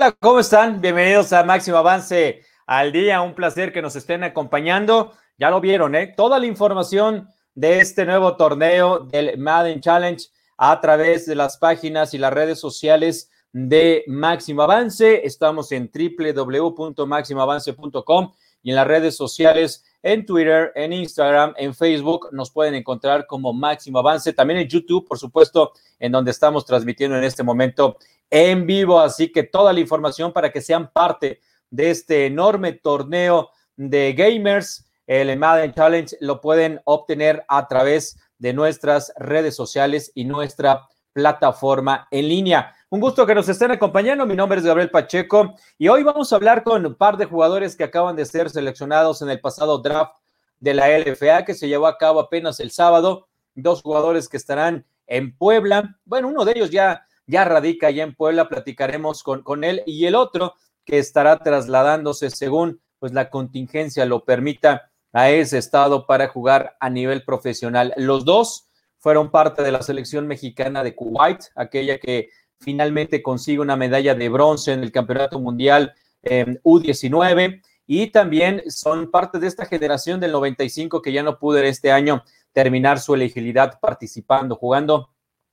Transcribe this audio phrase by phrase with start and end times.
[0.00, 0.80] Hola, ¿cómo están?
[0.80, 3.20] Bienvenidos a Máximo Avance al día.
[3.20, 5.12] Un placer que nos estén acompañando.
[5.38, 6.14] Ya lo vieron, ¿eh?
[6.16, 10.24] Toda la información de este nuevo torneo del Madden Challenge
[10.56, 15.26] a través de las páginas y las redes sociales de Máximo Avance.
[15.26, 22.52] Estamos en www.máximoavance.com y en las redes sociales, en Twitter, en Instagram, en Facebook, nos
[22.52, 24.32] pueden encontrar como Máximo Avance.
[24.32, 27.96] También en YouTube, por supuesto, en donde estamos transmitiendo en este momento
[28.30, 29.00] en vivo.
[29.00, 34.86] Así que toda la información para que sean parte de este enorme torneo de gamers,
[35.06, 42.06] el Madden Challenge, lo pueden obtener a través de nuestras redes sociales y nuestra plataforma
[42.10, 42.74] en línea.
[42.90, 44.24] Un gusto que nos estén acompañando.
[44.24, 47.76] Mi nombre es Gabriel Pacheco y hoy vamos a hablar con un par de jugadores
[47.76, 50.16] que acaban de ser seleccionados en el pasado draft
[50.60, 53.28] de la LFA que se llevó a cabo apenas el sábado.
[53.54, 55.98] Dos jugadores que estarán en Puebla.
[56.04, 60.06] Bueno, uno de ellos ya ya radica allá en Puebla, platicaremos con, con él y
[60.06, 66.28] el otro que estará trasladándose según pues la contingencia lo permita a ese estado para
[66.28, 67.94] jugar a nivel profesional.
[67.96, 68.68] Los dos
[68.98, 74.28] fueron parte de la selección mexicana de Kuwait, aquella que finalmente consigue una medalla de
[74.28, 81.00] bronce en el Campeonato Mundial U19 y también son parte de esta generación del 95
[81.00, 85.10] que ya no pudo este año terminar su elegibilidad participando, jugando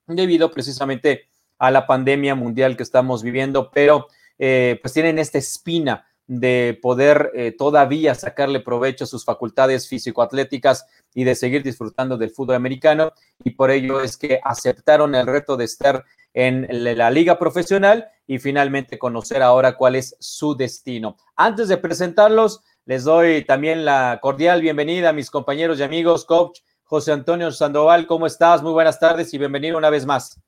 [0.07, 6.05] debido precisamente a la pandemia mundial que estamos viviendo, pero eh, pues tienen esta espina
[6.27, 12.31] de poder eh, todavía sacarle provecho a sus facultades físico-atléticas y de seguir disfrutando del
[12.31, 13.13] fútbol americano.
[13.43, 16.03] Y por ello es que aceptaron el reto de estar
[16.33, 21.15] en la liga profesional y finalmente conocer ahora cuál es su destino.
[21.35, 26.59] Antes de presentarlos, les doy también la cordial bienvenida a mis compañeros y amigos, coach
[26.83, 28.05] José Antonio Sandoval.
[28.05, 28.61] ¿Cómo estás?
[28.61, 30.39] Muy buenas tardes y bienvenido una vez más.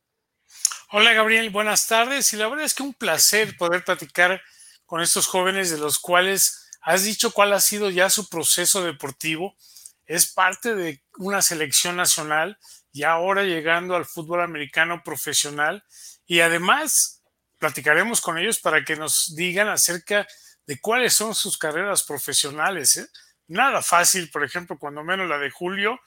[0.89, 2.31] Hola Gabriel, buenas tardes.
[2.31, 4.41] Y la verdad es que un placer poder platicar
[4.85, 9.57] con estos jóvenes de los cuales has dicho cuál ha sido ya su proceso deportivo.
[10.05, 12.57] Es parte de una selección nacional
[12.93, 15.83] y ahora llegando al fútbol americano profesional.
[16.25, 17.21] Y además
[17.57, 20.25] platicaremos con ellos para que nos digan acerca
[20.67, 22.95] de cuáles son sus carreras profesionales.
[22.95, 23.09] ¿eh?
[23.47, 25.99] Nada fácil, por ejemplo, cuando menos la de Julio.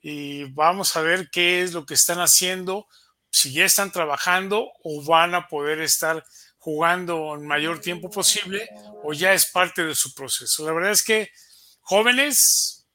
[0.00, 2.88] Y vamos a ver qué es lo que están haciendo
[3.34, 6.24] si ya están trabajando o van a poder estar
[6.58, 8.70] jugando en mayor tiempo posible
[9.02, 10.64] o ya es parte de su proceso.
[10.64, 11.32] La verdad es que
[11.80, 12.86] jóvenes,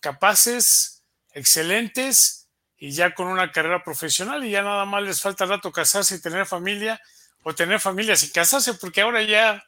[0.00, 5.70] capaces, excelentes y ya con una carrera profesional y ya nada más les falta rato
[5.70, 7.00] casarse y tener familia
[7.44, 9.62] o tener familia sin casarse porque ahora ya,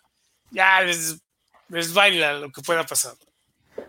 [0.51, 1.19] ya les,
[1.69, 3.15] les baila lo que pueda pasar.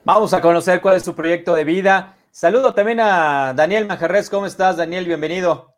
[0.03, 2.15] Vamos a conocer cuál es su proyecto de vida.
[2.29, 4.29] Saludo también a Daniel Majarres.
[4.29, 5.07] ¿Cómo estás, Daniel?
[5.07, 5.76] Bienvenido.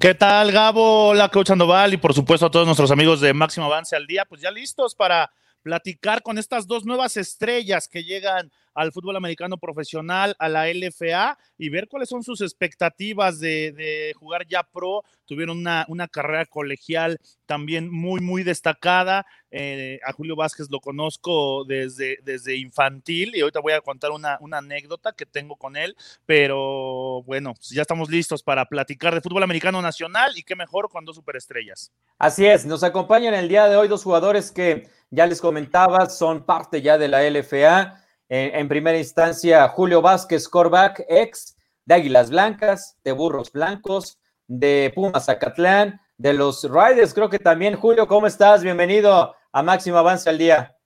[0.00, 1.08] ¿Qué tal, Gabo?
[1.08, 4.24] Hola, Coach Sandoval y por supuesto a todos nuestros amigos de Máximo Avance al Día,
[4.24, 5.30] pues ya listos para
[5.64, 11.38] platicar con estas dos nuevas estrellas que llegan al fútbol americano profesional, a la LFA,
[11.56, 15.04] y ver cuáles son sus expectativas de, jugar ya pro.
[15.24, 19.24] Tuvieron una, una, carrera colegial también muy, muy destacada.
[19.50, 24.36] Eh, a Julio Vázquez lo conozco desde, desde infantil y ahorita voy a contar una,
[24.40, 25.96] una anécdota que tengo con él,
[26.26, 30.90] pero bueno, pues ya estamos listos para platicar de fútbol americano nacional y qué mejor
[30.90, 31.92] con dos superestrellas.
[32.18, 36.44] Así es, nos acompañan el día de hoy dos jugadores que ya les comentaba, son
[36.44, 38.00] parte ya de la LFA.
[38.28, 45.26] En, primera instancia, Julio Vázquez, Corback, ex de Águilas Blancas, de Burros Blancos, de Pumas
[45.26, 47.76] Zacatlán, de los Riders, creo que también.
[47.76, 48.62] Julio, ¿cómo estás?
[48.62, 50.76] Bienvenido a Máximo Avance al Día.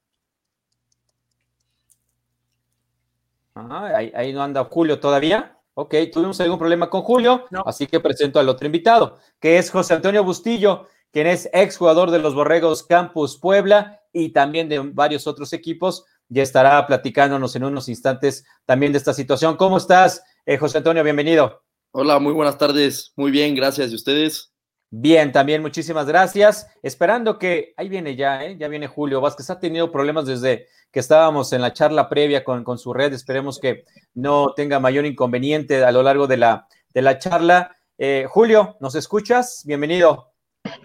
[3.55, 5.57] Ah, ahí, no anda Julio todavía.
[5.75, 9.95] Ok, tuvimos algún problema con Julio, así que presento al otro invitado, que es José
[9.95, 15.27] Antonio Bustillo, quien es ex jugador de los Borregos Campus Puebla y también de varios
[15.27, 19.57] otros equipos ya estará platicándonos en unos instantes también de esta situación.
[19.57, 21.03] ¿Cómo estás, eh, José Antonio?
[21.03, 21.63] Bienvenido.
[21.91, 23.13] Hola, muy buenas tardes.
[23.17, 23.91] Muy bien, gracias.
[23.91, 24.53] ¿Y ustedes?
[24.91, 26.67] Bien, también muchísimas gracias.
[26.83, 28.57] Esperando que, ahí viene ya, ¿eh?
[28.59, 29.51] ya viene Julio Vázquez.
[29.51, 33.13] Ha tenido problemas desde que estábamos en la charla previa con, con su red.
[33.13, 33.85] Esperemos que
[34.15, 37.77] no tenga mayor inconveniente a lo largo de la, de la charla.
[37.99, 39.63] Eh, Julio, ¿nos escuchas?
[39.67, 40.33] Bienvenido.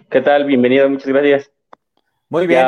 [0.10, 0.46] ¿Qué tal?
[0.46, 1.52] Bienvenido, muchas gracias.
[2.34, 2.66] Muy bien.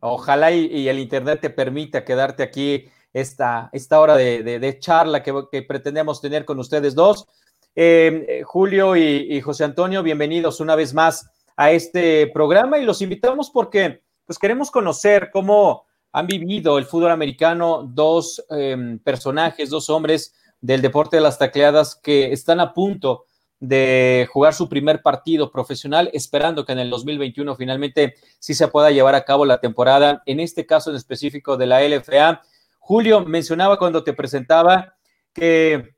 [0.00, 6.20] Ojalá y, el Internet te permita quedarte aquí esta, esta hora de, charla que, pretendemos
[6.20, 7.28] tener con ustedes dos.
[7.76, 13.00] Em, eh, Julio y, José Antonio, bienvenidos una vez más a este programa y los
[13.00, 19.88] invitamos porque pues queremos conocer cómo han vivido el fútbol americano dos em, personajes, dos
[19.88, 25.50] hombres del deporte de las tacleadas que están a punto de jugar su primer partido
[25.50, 30.22] profesional, esperando que en el 2021 finalmente sí se pueda llevar a cabo la temporada,
[30.26, 32.42] en este caso en específico de la LFA.
[32.78, 34.94] Julio mencionaba cuando te presentaba
[35.32, 35.94] que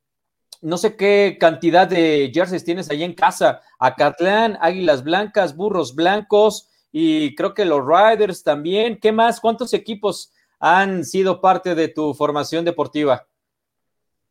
[0.62, 3.62] no sé qué cantidad de jerseys tienes ahí en casa.
[3.78, 8.98] Acatlán, Águilas Blancas, Burros Blancos y creo que los Riders también.
[9.00, 9.40] ¿Qué más?
[9.40, 13.26] ¿Cuántos equipos han sido parte de tu formación deportiva?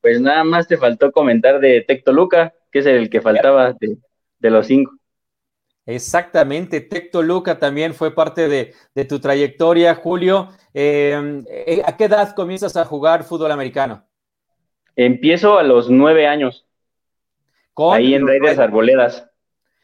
[0.01, 4.49] Pues nada más te faltó comentar de Tecto Luca, que es el que faltaba de,
[4.49, 4.93] los cinco.
[5.85, 10.49] Exactamente, Tecto Luca también fue parte de, tu trayectoria, Julio.
[10.73, 14.05] Eh, eh, ¿A qué edad comienzas a jugar fútbol americano?
[14.95, 16.67] Empiezo a los nueve años.
[17.75, 19.25] ahí en Raiders Arboledas.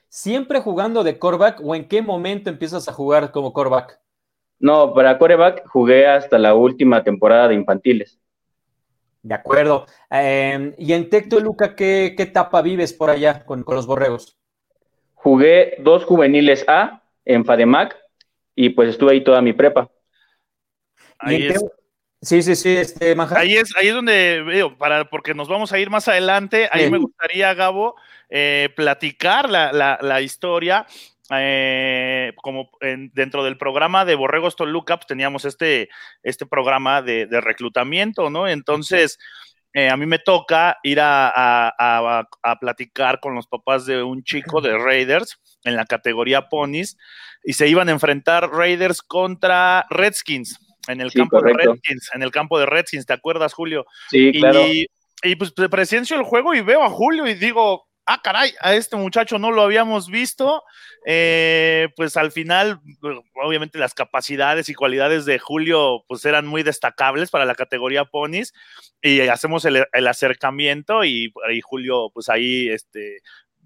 [0.10, 4.00] ¿Siempre jugando de coreback o en qué momento empiezas a jugar como coreback?
[4.60, 8.20] No, para coreback jugué hasta la última temporada de infantiles.
[9.26, 9.88] De acuerdo.
[10.12, 14.38] Em, ¿Y en Tecto Luca qué, etapa vives por allá con, los borregos?
[15.16, 17.98] Jugué dos juveniles A en Fademac
[18.54, 19.90] y pues estuve ahí toda mi prepa.
[21.18, 21.66] Ahí es.
[22.22, 25.80] Sí, sí, sí, este, Ahí es, ahí es donde veo, para, porque nos vamos a
[25.80, 27.96] ir más adelante, ahí me gustaría, Gabo,
[28.30, 30.86] eh, platicar la, historia.
[31.32, 32.70] Eh, como
[33.14, 35.90] dentro del programa de Borregos Toluca, pues, teníamos este,
[36.22, 38.48] este programa de, reclutamiento, ¿no?
[38.48, 39.18] Entonces,
[39.74, 44.62] eh, a mí me toca ir a, a, platicar con los papás de un chico
[44.62, 46.96] de Raiders en la categoría Ponies
[47.44, 52.32] y se iban a enfrentar Raiders contra Redskins en el campo de Redskins, en el
[52.32, 53.86] campo de Redskins, ¿te acuerdas, Julio?
[54.10, 54.62] Sí, claro.
[55.24, 58.96] Y, pues presencio el juego y veo a Julio y digo, ah, caray, a este
[58.96, 60.64] muchacho no lo habíamos visto.
[61.06, 62.80] Eh, pues al final,
[63.44, 68.54] obviamente las capacidades y cualidades de Julio pues eran muy destacables para la categoría Ponis
[69.02, 73.20] y hacemos el, acercamiento y, y, Julio pues ahí este,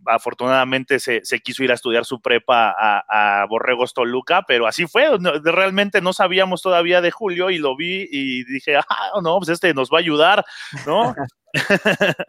[0.05, 5.07] afortunadamente se, quiso ir a estudiar su prepa a, Borregos Toluca, pero así fue,
[5.43, 9.73] realmente no sabíamos todavía de Julio y lo vi y dije, ah, no, pues este
[9.73, 10.45] nos va a ayudar,
[10.85, 11.15] ¿no?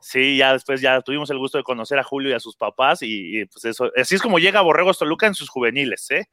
[0.00, 3.00] sí, ya después ya tuvimos el gusto de conocer a Julio y a sus papás
[3.02, 6.26] y, pues eso, así es como llega Borregos Toluca en sus juveniles, ¿eh?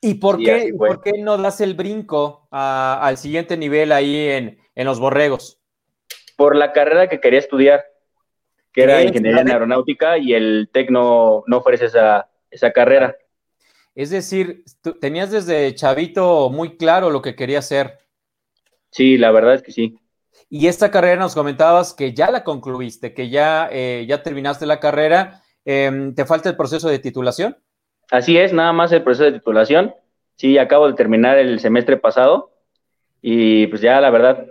[0.00, 4.86] ¿Y por, qué, ¿por qué no das el brinco al siguiente nivel ahí en, en
[4.86, 5.60] los Borregos?
[6.36, 7.84] Por la carrera que quería estudiar
[8.78, 13.16] que era ingeniería en aeronáutica y el TEC no, ofrece esa, carrera.
[13.96, 14.62] Es decir,
[15.00, 17.98] tenías desde chavito muy claro lo que quería hacer.
[18.90, 19.98] Sí, la verdad es que sí.
[20.48, 24.78] Y esta carrera nos comentabas que ya la concluiste, que ya, eh, ya terminaste la
[24.78, 25.42] carrera.
[25.64, 27.56] Em, ¿Te falta el proceso de titulación?
[28.12, 29.92] Así es, nada más el proceso de titulación.
[30.36, 32.52] Sí, acabo de terminar el semestre pasado
[33.20, 34.46] y pues ya la verdad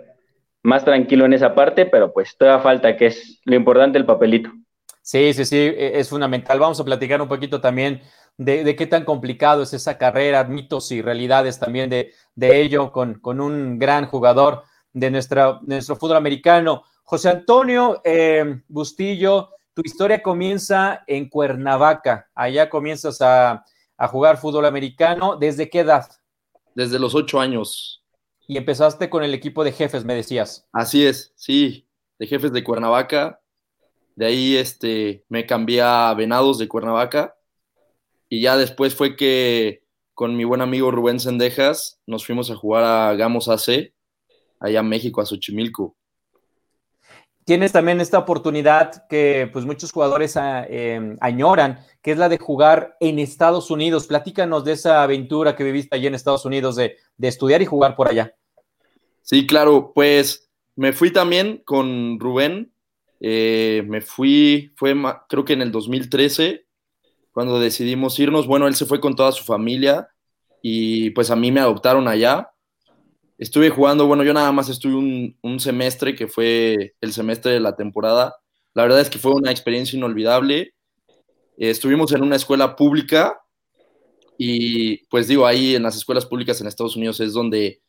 [0.68, 4.50] más tranquilo en esa parte, pero pues toda falta, que es lo importante, el papelito.
[5.02, 6.60] Sí, sí, sí, e, es fundamental.
[6.60, 8.02] Vamos a platicar un poquito también
[8.36, 13.40] de, qué tan complicado es esa carrera, mitos y realidades también de, ello, con, con,
[13.40, 16.84] un gran jugador de, nuestra, nuestro fútbol americano.
[17.02, 22.28] José Antonio eh, Bustillo, tu historia comienza en Cuernavaca.
[22.34, 23.64] Allá comienzas a,
[23.96, 25.36] a jugar fútbol americano.
[25.36, 26.06] ¿Desde qué edad?
[26.74, 27.97] Desde los ocho años
[28.48, 30.66] y empezaste con el equipo de jefes, me decías.
[30.72, 31.86] Así es, sí,
[32.18, 33.40] de jefes de Cuernavaca.
[34.16, 37.36] De ahí este, me cambié a Venados de Cuernavaca.
[38.30, 42.84] Y ya después fue que con mi buen amigo Rubén Sendejas nos fuimos a jugar
[42.84, 43.92] a Gamos AC,
[44.58, 45.94] allá en México, a Xochimilco.
[47.44, 52.38] Tienes también esta oportunidad que pues muchos jugadores ah, em, añoran, que es la de
[52.38, 54.06] jugar en Estados Unidos.
[54.06, 57.94] Platícanos de esa aventura que viviste allí en Estados Unidos, de, de estudiar y jugar
[57.94, 58.34] por allá.
[59.30, 62.72] Sí, claro, pues me fui también con Rubén.
[63.20, 64.94] Eh, me fui, fue
[65.28, 66.64] creo que en el 2013,
[67.32, 68.46] cuando decidimos irnos.
[68.46, 70.08] Bueno, él se fue con toda su familia
[70.62, 72.50] y pues a mí me adoptaron allá.
[73.36, 74.94] Estuve jugando, bueno, yo nada más estuve
[75.42, 78.34] un, semestre, que fue el semestre de la temporada.
[78.72, 80.72] La verdad es que fue una experiencia inolvidable.
[81.58, 83.38] Estuvimos en una escuela pública
[84.38, 87.82] y pues digo, ahí en las escuelas públicas en Estados Unidos es donde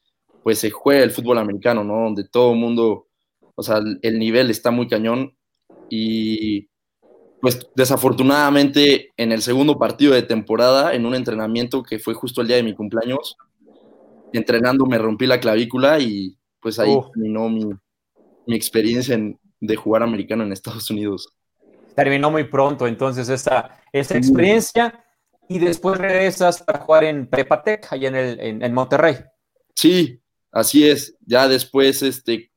[0.44, 2.04] pues se juega el fútbol americano, ¿no?
[2.04, 3.08] Donde todo el mundo,
[3.56, 5.36] o sea, el nivel está muy cañón
[5.90, 6.70] y
[7.42, 12.48] pues desafortunadamente en el segundo partido de temporada, en un entrenamiento que fue justo el
[12.48, 13.38] día de mi cumpleaños,
[14.34, 17.72] entrenando me rompí la clavícula y pues ahí terminó mi,
[18.48, 19.18] experiencia
[19.60, 21.30] de jugar americano en Estados Unidos.
[21.96, 25.06] Terminó muy pronto entonces esa, esa experiencia
[25.48, 29.16] y después regresas para jugar en Prepatec, allá en, el, en Monterrey.
[29.76, 30.20] Sí,
[30.52, 32.52] Así es, ya después, este,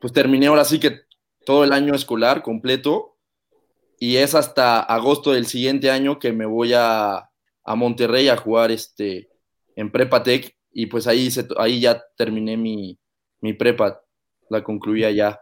[0.00, 1.00] pues terminé ahora sí que
[1.44, 3.16] todo el año escolar completo
[3.98, 7.30] y es hasta agosto del siguiente año que me voy a,
[7.64, 9.28] a Monterrey a jugar este,
[9.76, 12.98] en Prepa Tech y pues ahí, ahí ya terminé mi,
[13.40, 14.02] mi prepa,
[14.50, 15.40] la concluía ya.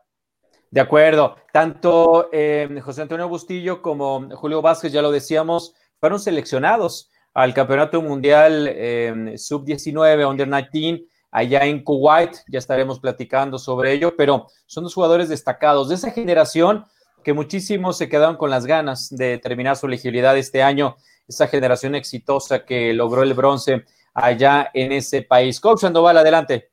[0.71, 1.37] De acuerdo.
[1.53, 8.01] Tanto eh, José Antonio Bustillo como Julio Vázquez, ya lo decíamos, fueron seleccionados al Campeonato
[8.03, 12.37] Mundial eh, Sub-19, Under 19, allá en Kuwait.
[12.47, 16.85] Ya estaremos platicando sobre ello, pero son dos jugadores destacados de esa generación
[17.25, 20.97] que muchísimos se quedaron con las ganas de terminar su elegibilidad este año,
[21.27, 25.59] esa generación exitosa que logró el bronce allá en ese país.
[25.59, 26.71] Coach Sandoval, adelante.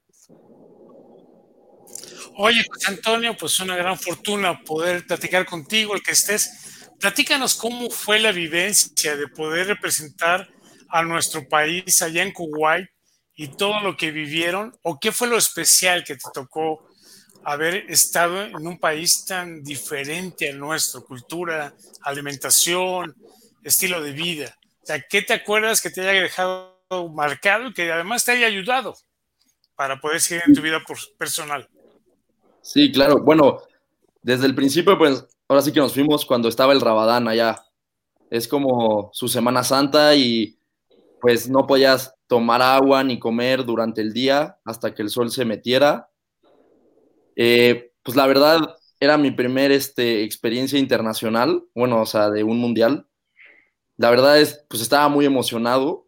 [2.36, 6.90] Oye, José Antonio, pues una gran fortuna poder platicar contigo, el que estés.
[7.00, 10.50] Platícanos cómo fue la vivencia de poder representar
[10.90, 12.90] a nuestro país allá en Kuwait
[13.40, 16.86] y todo lo que vivieron, o qué fue lo especial que te tocó
[17.46, 23.16] haber estado en un país tan diferente al nuestro, cultura, alimentación,
[23.64, 24.58] estilo de vida.
[24.84, 26.82] O sea, ¿qué te acuerdas que te haya dejado
[27.14, 28.98] marcado y que además te haya ayudado
[29.74, 30.84] para poder seguir en tu vida
[31.18, 31.70] personal?
[32.62, 33.22] Sí, claro.
[33.22, 33.62] Bueno,
[34.22, 37.64] desde el principio, pues ahora sí que nos fuimos cuando estaba el Rabadán allá.
[38.30, 40.60] Es como su Semana Santa y
[41.22, 45.46] pues no podías tomar agua ni comer durante el día hasta que el sol se
[45.46, 46.10] metiera.
[47.36, 52.60] Eh, pues la verdad era mi primer este, experiencia internacional, bueno, o sea, de un
[52.60, 53.08] mundial.
[53.98, 56.08] La verdad es, pues estaba muy emocionado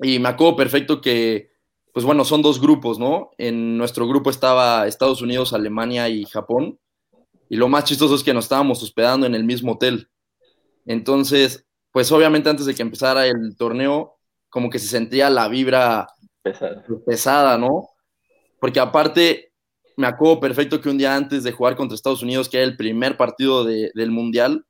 [0.00, 1.50] y me acuerdo perfecto que
[1.92, 3.30] pues bueno, son dos grupos, ¿no?
[3.38, 6.78] En nuestro grupo estaba Estados Unidos, Alemania y Japón.
[7.48, 10.08] Y lo más chistoso es que nos estábamos hospedando en el mismo hotel.
[10.86, 14.17] Entonces, pues obviamente antes de que empezara el torneo,
[14.48, 16.08] como que se sentía la vibra
[17.06, 17.88] pesada, ¿no?
[18.60, 19.52] Porque aparte,
[19.96, 22.76] me acuerdo perfecto que un día antes de jugar contra Estados Unidos, que era el
[22.76, 24.66] primer partido del Mundial,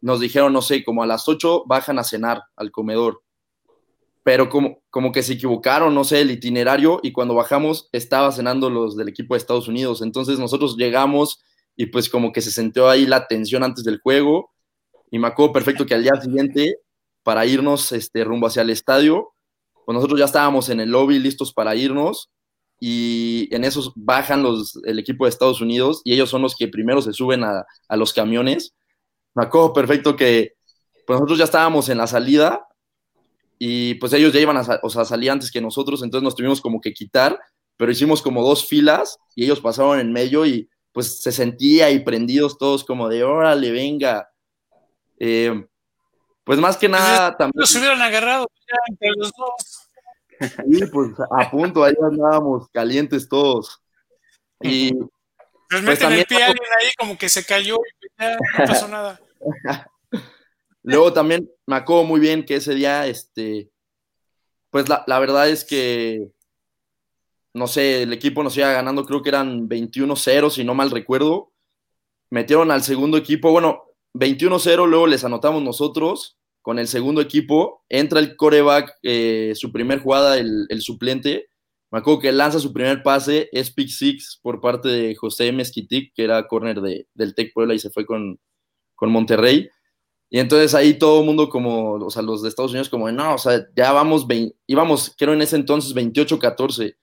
[0.00, 3.24] nos dijeron, no sé, como a las 8 bajan a cenar al comedor
[4.24, 8.70] pero como, como que se equivocaron, no sé, el itinerario y cuando bajamos estaba cenando
[8.70, 10.00] los del equipo de Estados Unidos.
[10.00, 11.40] Entonces nosotros llegamos
[11.76, 14.50] y pues como que se sintió ahí la tensión antes del juego
[15.10, 16.78] y me acuerdo perfecto que al día siguiente
[17.24, 19.32] para irnos este, rumbo hacia el estadio,
[19.84, 22.30] pues nosotros ya estábamos en el lobby listos para irnos
[22.80, 26.68] y en esos bajan los, el equipo de Estados Unidos y ellos son los que
[26.68, 28.74] primero se suben a, a los camiones.
[29.34, 30.52] Me perfecto que
[31.06, 32.66] pues nosotros ya estábamos en la salida
[33.58, 36.60] y pues ellos ya iban a, o sea, salir antes que nosotros, entonces nos tuvimos
[36.60, 37.38] como que quitar,
[37.76, 42.00] pero hicimos como dos filas y ellos pasaron en medio y pues se sentía y
[42.00, 44.28] prendidos todos como de órale, venga.
[45.18, 45.64] Eh,
[46.44, 47.60] pues más que nada también...
[47.60, 49.88] Nos hubieran agarrado ya entre los dos.
[50.40, 53.80] Sí, pues a punto, ahí andábamos calientes todos.
[54.60, 54.92] Y
[55.68, 59.20] pues meten el pie alguien ahí como que se cayó y ya no pasó nada.
[60.82, 63.70] Luego también me acuerdo muy bien que ese día, este,
[64.70, 66.28] pues la, verdad es que,
[67.54, 71.52] no sé, el equipo nos iba ganando, creo que eran 21-0, si no mal recuerdo.
[72.28, 73.84] Metieron al segundo equipo, bueno,
[74.14, 77.84] 21-0, luego les anotamos nosotros con el segundo equipo.
[77.88, 81.48] Entra el coreback, eh, su primer jugada, el, suplente.
[81.90, 86.12] Me acuerdo que lanza su primer pase, es pick six por parte de José Mezquitic,
[86.14, 88.40] que era corner de, del Tec Puebla y se fue con,
[88.96, 89.68] con Monterrey.
[90.30, 93.34] Y entonces ahí todo el mundo como, o sea, los de Estados Unidos como, no,
[93.34, 94.26] o sea, ya vamos,
[94.66, 96.96] íbamos, creo en ese entonces 28-14.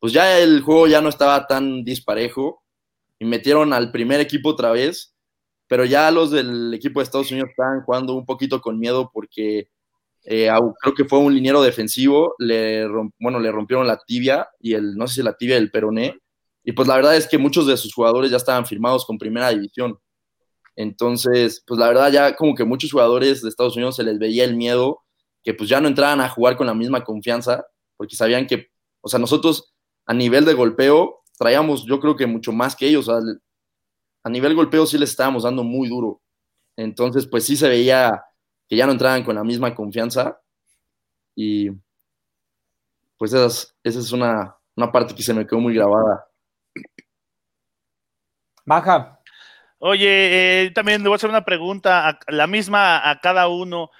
[0.00, 2.62] Pues ya el juego ya no estaba tan disparejo
[3.18, 5.14] y metieron al primer equipo otra vez,
[5.68, 9.68] pero ya los del equipo de Estados Unidos estaban jugando un poquito con miedo porque
[10.24, 12.86] eh, creo que fue un liniero defensivo, le
[13.18, 16.18] bueno, le rompieron la tibia y el, no sé si la tibia del peroné,
[16.64, 19.50] y pues la verdad es que muchos de sus jugadores ya estaban firmados con primera
[19.50, 19.98] división.
[20.76, 24.44] Entonces, pues la verdad ya como que muchos jugadores de Estados Unidos se les veía
[24.44, 25.00] el miedo
[25.42, 27.64] que pues ya no entraban a jugar con la misma confianza,
[27.96, 28.68] porque sabían que,
[29.00, 29.74] o sea, nosotros
[30.06, 33.08] a nivel de golpeo traíamos yo creo que mucho más que ellos,
[34.22, 36.20] a nivel golpeo sí les estábamos dando muy duro.
[36.76, 38.24] Entonces, pues sí se veía
[38.68, 40.40] que ya no entraban con la misma confianza
[41.34, 41.70] y
[43.16, 46.26] pues esa es, una, una parte que se me quedó muy grabada.
[48.64, 49.20] Baja.
[49.78, 53.90] Oye, eh, también le voy a hacer una pregunta, la misma a cada uno.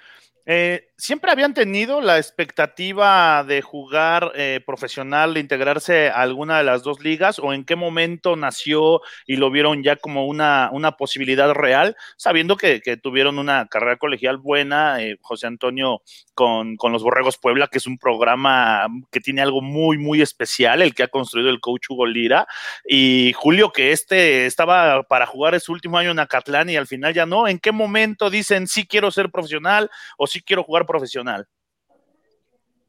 [0.45, 6.65] Eh, ¿siempre habían tenido la expectativa de jugar eh, profesional, de integrarse a alguna de
[6.65, 7.39] las dos ligas?
[7.39, 12.57] ¿O en qué momento nació y lo vieron ya como una, una posibilidad real, sabiendo
[12.57, 16.01] que, tuvieron una carrera colegial buena, eh, José Antonio
[16.33, 20.81] con, con, los Borregos Puebla, que es un programa que tiene algo muy, muy especial,
[20.81, 22.47] el que ha construido el coach Hugo Lira,
[22.87, 27.13] y Julio, que este estaba para jugar su último año en Acatlán y al final
[27.13, 27.47] ya no.
[27.47, 31.47] ¿En qué momento dicen sí quiero ser profesional o sí quiero jugar profesional?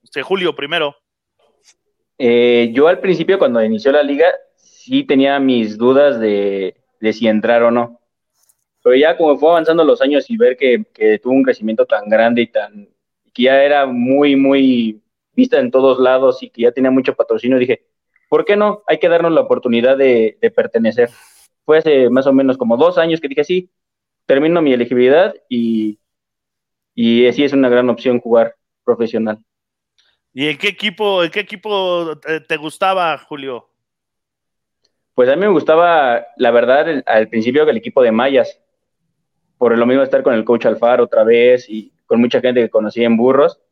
[0.03, 0.97] Usted, Julio, primero.
[2.17, 4.27] Eh, yo al principio, cuando inició la liga,
[4.57, 6.75] sí tenía mis dudas de,
[7.13, 8.01] si entrar o no.
[8.83, 10.85] Pero ya como fue avanzando los años y ver que,
[11.23, 12.89] tuvo un crecimiento tan grande y tan
[13.33, 15.01] que ya era muy, muy
[15.33, 17.87] vista en todos lados y que ya tenía mucho patrocinio, dije,
[18.29, 18.83] ¿por qué no?
[18.87, 21.11] Hay que darnos la oportunidad de, de pertenecer.
[21.65, 23.71] Fue hace más o menos como dos años que dije, sí,
[24.27, 26.01] termino mi elegibilidad y
[27.03, 28.55] y así es una gran opción jugar
[28.85, 29.39] profesional.
[30.35, 33.71] ¿Y en qué equipo, en qué equipo te gustaba, Julio?
[35.15, 38.61] Pues a mí me gustaba, la verdad, al principio el equipo de Mayas,
[39.57, 42.69] por lo mismo estar con el coach Alfaro otra vez y con mucha gente que
[42.69, 43.63] conocí en Burros.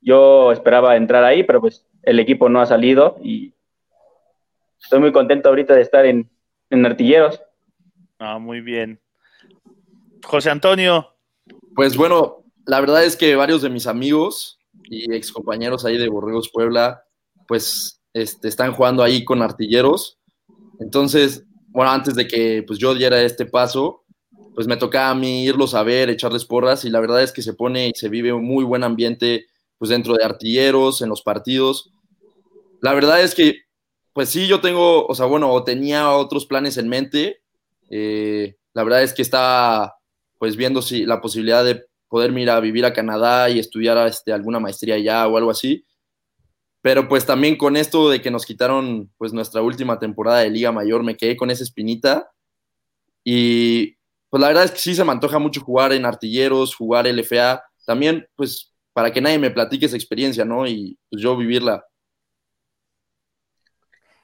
[0.00, 3.54] Yo esperaba entrar ahí, pero pues el equipo no ha salido y
[4.82, 6.28] estoy muy contento ahorita de estar en,
[6.68, 7.40] en Artilleros.
[8.18, 8.98] Ah, muy bien.
[10.24, 11.14] José Antonio,
[11.74, 12.39] pues bueno,
[12.70, 17.02] la verdad es que varios de mis amigos y excompañeros ahí de Borregos Puebla,
[17.48, 20.20] pues este, están jugando ahí con artilleros.
[20.78, 24.04] Entonces, bueno, antes de que pues, yo diera este paso,
[24.54, 27.42] pues me tocaba a mí irlos a ver, echarles porras y la verdad es que
[27.42, 29.46] se pone y se vive un muy buen ambiente
[29.76, 31.90] pues dentro de artilleros, en los partidos.
[32.80, 33.62] La verdad es que,
[34.12, 37.42] pues sí, yo tengo, o sea, bueno, o tenía otros planes en mente.
[37.90, 39.96] Eh, la verdad es que estaba
[40.38, 44.32] pues viendo si la posibilidad de poder ir a vivir a Canadá y estudiar este,
[44.32, 45.86] alguna maestría allá o algo así.
[46.82, 50.72] Pero pues también con esto de que nos quitaron pues nuestra última temporada de Liga
[50.72, 52.30] Mayor, me quedé con esa espinita.
[53.22, 53.96] Y
[54.28, 57.62] pues la verdad es que sí se me antoja mucho jugar en artilleros, jugar LFA.
[57.86, 60.66] También pues para que nadie me platique esa experiencia, ¿no?
[60.66, 61.84] Y pues yo vivirla.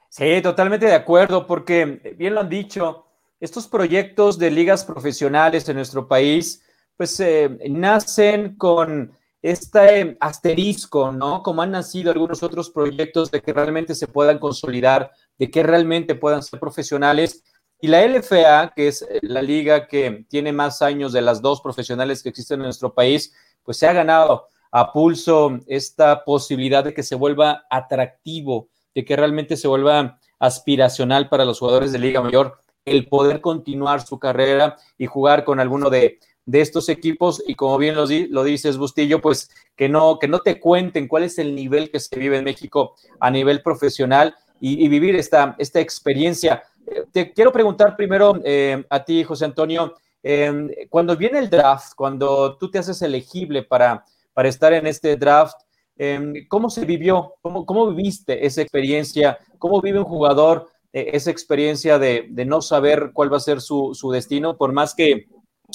[0.08, 3.06] Sí, totalmente de acuerdo, porque bien lo han dicho,
[3.38, 6.62] estos proyectos de ligas profesionales en nuestro país,
[6.96, 11.42] pues eh, nacen con este asterisco, ¿no?
[11.42, 16.14] Como han nacido algunos otros proyectos de que realmente se puedan consolidar, de que realmente
[16.14, 17.44] puedan ser profesionales.
[17.80, 22.22] Y la LFA, que es la liga que tiene más años de las dos profesionales
[22.22, 23.32] que existen en nuestro país,
[23.62, 29.14] pues se ha ganado a pulso esta posibilidad de que se vuelva atractivo, de que
[29.14, 34.76] realmente se vuelva aspiracional para los jugadores de Liga Mayor el poder continuar su carrera
[34.96, 36.20] y jugar con alguno de,
[36.52, 40.60] estos equipos y como bien lo, lo, dices Bustillo, pues que no, que no te
[40.60, 45.16] cuenten cuál es el nivel que se vive en México a nivel profesional y, vivir
[45.16, 46.62] esta, esta experiencia.
[46.86, 51.92] Eh, te quiero preguntar primero eh, a ti, José Antonio, em, cuando viene el draft,
[51.94, 55.56] cuando tú te haces elegible para, para estar en este draft,
[55.98, 57.34] em, ¿cómo se vivió?
[57.42, 59.38] ¿Cómo, ¿Cómo viviste esa experiencia?
[59.58, 64.10] ¿Cómo vive un jugador e, esa experiencia de, no saber cuál va a ser su,
[64.10, 65.28] destino, por más que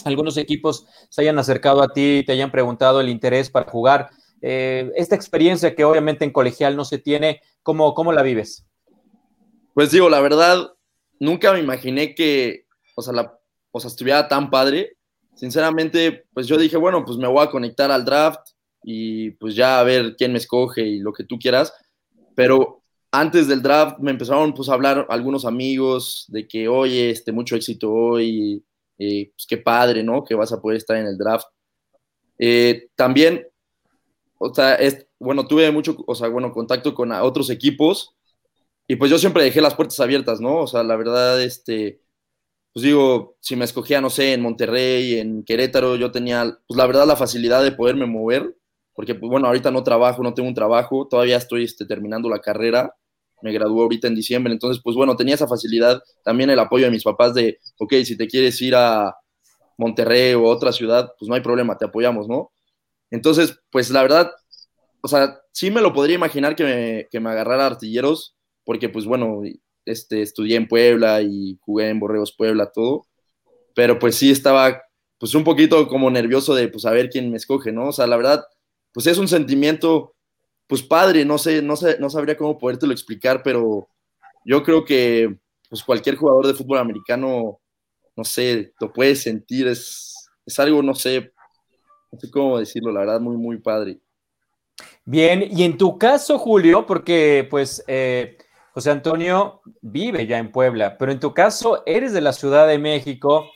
[0.06, 4.10] algunos equipos se hayan acercado a ti y te hayan preguntado el interés para jugar.
[4.42, 8.66] Eh, esta experiencia que obviamente en colegial no se tiene, ¿cómo, ¿cómo la vives?
[9.74, 10.74] Pues digo, la verdad,
[11.20, 13.14] nunca me imaginé que, o sea,
[13.72, 14.98] o sea, estuviera tan padre.
[15.36, 18.42] Sinceramente, pues yo dije, bueno, pues me voy a conectar al draft
[18.84, 21.74] y pues ya a ver quién me escoge y lo que tú quieras.
[22.36, 27.32] Pero antes del draft me empezaron pues, a hablar algunos amigos de que, oye, este,
[27.32, 28.64] mucho éxito hoy,
[29.04, 30.24] eh, pues qué padre, ¿no?
[30.24, 31.48] Que vas a poder estar en el draft.
[32.38, 33.48] Eh, también,
[34.38, 38.16] o sea, es, bueno, tuve mucho, o sea, bueno, contacto con otros equipos
[38.88, 40.58] y pues yo siempre dejé las puertas abiertas, ¿no?
[40.58, 42.00] O sea, la verdad, este,
[42.74, 46.86] pues digo, si me escogía, no sé, en Monterrey, en Querétaro, yo tenía, pues la
[46.86, 48.56] verdad, la facilidad de poderme mover,
[48.94, 52.40] porque, pues bueno, ahorita no trabajo, no tengo un trabajo, todavía estoy este, terminando la
[52.40, 52.96] carrera,
[53.42, 56.92] me graduó ahorita en diciembre, entonces pues bueno, tenía esa facilidad, también el apoyo de
[56.92, 59.16] mis papás de, ok, si te quieres ir a
[59.78, 62.52] Monterrey o otra ciudad, pues no hay problema, te apoyamos, ¿no?
[63.10, 64.32] Entonces, pues la verdad,
[65.02, 69.06] o sea, sí me lo podría imaginar que me, que me agarrara artilleros, porque pues
[69.06, 69.42] bueno,
[69.86, 73.08] este, estudié en Puebla y jugué en Borregos Puebla, todo,
[73.76, 74.82] pero pues sí estaba
[75.18, 77.90] pues un poquito como nervioso de pues saber quién me escoge, ¿no?
[77.90, 78.44] O sea, la verdad,
[78.94, 80.16] pues es un sentimiento
[80.72, 83.90] pues padre, no sé, no sé, no sabría cómo podértelo explicar, pero
[84.46, 87.60] yo creo que pues cualquier jugador de fútbol americano,
[88.16, 91.34] no sé, lo puede sentir, es, es algo, no sé,
[92.10, 94.00] no sé cómo decirlo, la verdad, muy, muy padre.
[95.04, 98.38] Bien, y en tu caso, Julio, porque pues eh,
[98.74, 102.80] José Antonio vive ya en Puebla, pero en tu caso eres de la Ciudad de
[102.80, 103.52] México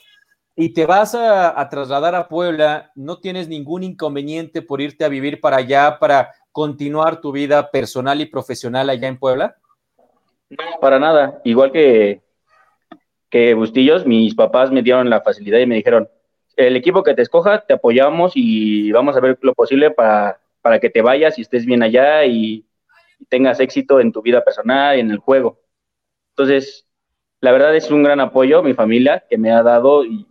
[0.54, 5.08] y te vas a, a, trasladar a Puebla, ¿no tienes ningún inconveniente por irte a
[5.08, 9.58] vivir para allá, para continuar tu vida personal y profesional allá en Puebla?
[10.48, 11.38] No, para nada.
[11.44, 12.22] Igual que,
[13.28, 16.08] que Bustillos, mis papás me dieron la facilidad y me dijeron,
[16.56, 20.80] el equipo que te escoja, te apoyamos y vamos a ver lo posible para, para
[20.80, 22.64] que te vayas y estés bien allá y,
[23.28, 25.60] tengas éxito en tu vida personal y en el juego.
[26.30, 26.86] Entonces,
[27.40, 30.26] la verdad es un gran apoyo mi familia que me ha dado y,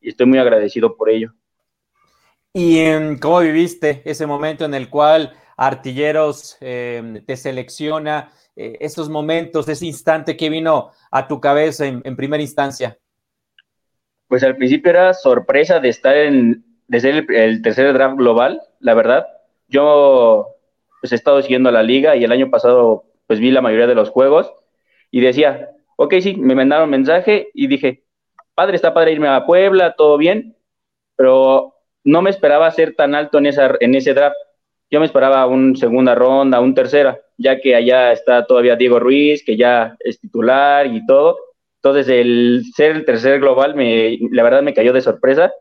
[0.00, 1.34] y estoy muy agradecido por ello.
[2.56, 8.30] ¿Y cómo viviste ese momento en el cual Artilleros eh, te selecciona?
[8.54, 12.96] Eh, esos momentos, ese instante que vino a tu cabeza en, en, primera instancia.
[14.28, 18.62] Pues al principio era sorpresa de estar en, de ser el, el tercer draft global,
[18.78, 19.26] la verdad.
[19.66, 20.54] Yo
[21.00, 23.96] pues he estado siguiendo la liga y el año pasado pues vi la mayoría de
[23.96, 24.54] los juegos
[25.10, 28.04] y decía, ok, sí, me mandaron mensaje y dije,
[28.54, 30.56] padre, está padre irme a Puebla, todo bien,
[31.16, 31.73] pero
[32.04, 34.36] no me esperaba ser tan alto en, esa, ese draft.
[34.90, 39.42] Yo me esperaba un segunda ronda, un tercera, ya que allá está todavía Diego Ruiz,
[39.44, 41.38] que ya es titular y todo.
[41.82, 45.52] Entonces, el ser el tercer global, me, la verdad me cayó de sorpresa,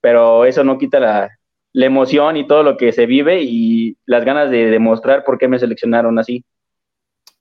[0.00, 1.30] pero eso no quita la,
[1.72, 5.46] la emoción y todo lo que se vive y las ganas de demostrar por qué
[5.46, 6.44] me seleccionaron así.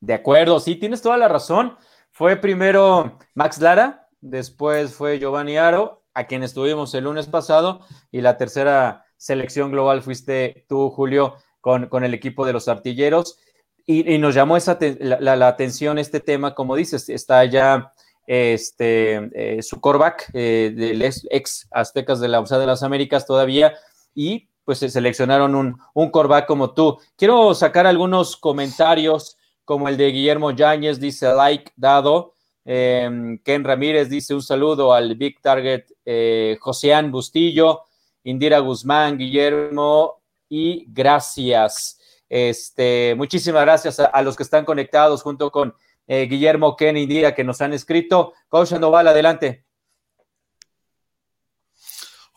[0.02, 1.78] De acuerdo, sí, tienes toda la razón.
[2.12, 8.22] Fue primero Max Lara, después fue Giovanni Aro, a quien estuvimos el lunes pasado, y
[8.22, 13.38] la tercera selección global fuiste tú, Julio, con, con el equipo de los artilleros.
[13.86, 17.94] Y, nos llamó esa la, atención este tema, como dices, está ya
[18.26, 23.28] este, eh, su coreback eh, del ex, ex, Aztecas de la USA de las Américas
[23.28, 23.76] todavía,
[24.16, 26.98] y pues se seleccionaron un, un coreback como tú.
[27.16, 32.35] Quiero sacar algunos comentarios, como el de Guillermo Yáñez, dice like dado.
[32.66, 37.84] Eh, Ken Ramírez dice un saludo al Big Target eh, Joseán Bustillo,
[38.24, 42.00] Indira Guzmán, Guillermo y gracias.
[42.28, 45.76] Este, muchísimas gracias a, los que están conectados junto con
[46.08, 48.34] eh, Guillermo, Ken, Indira que nos han escrito.
[48.50, 49.64] Coach Sandoval, adelante.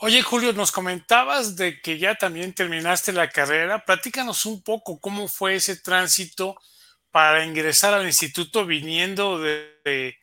[0.00, 3.84] Oye, Julio, nos comentabas de que ya también terminaste la carrera.
[3.84, 6.56] Platícanos un poco cómo fue ese tránsito
[7.10, 10.17] para ingresar al instituto viniendo de,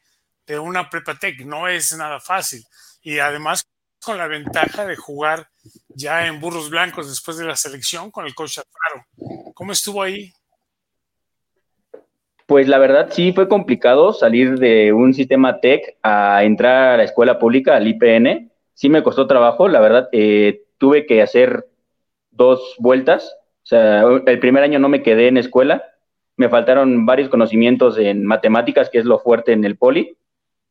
[0.46, 1.46] de una prepatec.
[1.46, 2.64] No es nada fácil.
[3.02, 3.66] Y además
[4.04, 5.48] con la ventaja de jugar
[5.90, 9.54] ya en Burros Blancos después de la selección con el coach Alfaro.
[9.54, 10.32] ¿Cómo estuvo ahí?
[12.46, 17.04] Pues la verdad sí fue complicado salir de un sistema tech a entrar a la
[17.04, 18.52] escuela pública, al IPN.
[18.76, 20.10] Sí me costó trabajo, la verdad.
[20.12, 21.66] Eh, tuve que hacer
[22.30, 23.36] dos vueltas.
[23.64, 25.84] O sea, el primer año no me quedé en escuela.
[26.38, 30.16] Me faltaron varios conocimientos en matemáticas, que es lo fuerte en el poli.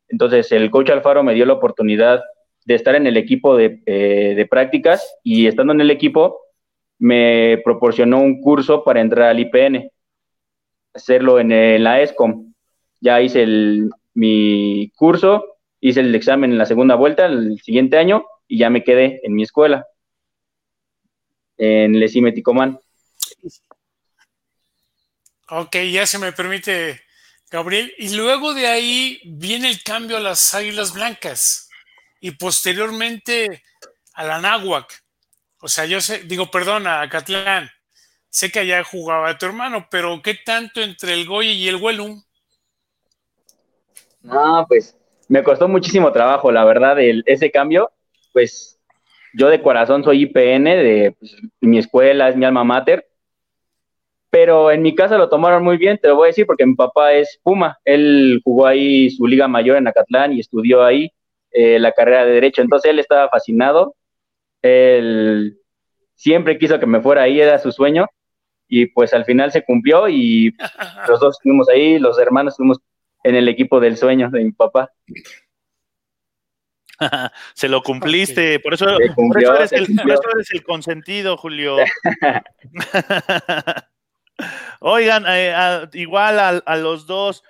[0.09, 2.21] Entonces el coach Alfaro me dio la oportunidad
[2.65, 6.39] de estar en el equipo de, eh, prácticas y estando en el equipo
[6.97, 9.91] me proporcionó un curso para entrar al IPN,
[10.93, 12.53] hacerlo en, la ESCOM.
[13.01, 18.25] Ya hice el, mi curso, hice el examen en la segunda vuelta el siguiente año
[18.47, 19.85] y ya me quedé en mi escuela,
[21.57, 22.79] en Lesime Ticomán.
[25.49, 27.01] Ok, ya se me permite,
[27.55, 27.93] Gabriel.
[27.97, 31.69] Y luego de ahí viene el cambio a las Águilas Blancas
[32.19, 33.63] y posteriormente
[34.13, 35.03] a la Náhuac.
[35.61, 37.69] O sea, yo sé, digo, perdón, a Catlán.
[38.29, 42.21] Sé que allá jugaba tu hermano, pero ¿qué tanto entre el Goye y el Huelum?
[44.21, 44.97] No, pues
[45.29, 47.91] me costó muchísimo trabajo, la verdad, el, ese cambio.
[48.33, 48.77] Pues
[49.33, 53.07] yo de corazón soy IPN, de pues, mi escuela, es mi alma mater.
[54.35, 56.75] Pero en mi casa lo tomaron muy bien, te lo voy a decir, porque mi
[56.75, 57.79] papá es Puma.
[57.85, 61.09] Él jugó ahí su liga mayor en Acatlán y estudió ahí
[61.51, 62.61] eh, la carrera de Derecho.
[62.61, 63.95] Entonces él estaba fascinado.
[64.61, 65.57] Él
[66.15, 68.07] siempre quiso que me fuera ahí, era su sueño.
[68.67, 70.53] Y pues al final se cumplió y
[71.07, 72.79] los dos estuvimos ahí, los hermanos estuvimos
[73.23, 74.91] en el equipo del sueño de mi papá.
[77.53, 78.59] se lo cumpliste, okay.
[78.59, 81.77] por, eso, cumplió, por, eso eres el, por, eso eres el, consentido, Julio.
[84.79, 87.43] Oigan, eh, a, igual a, a, los dos,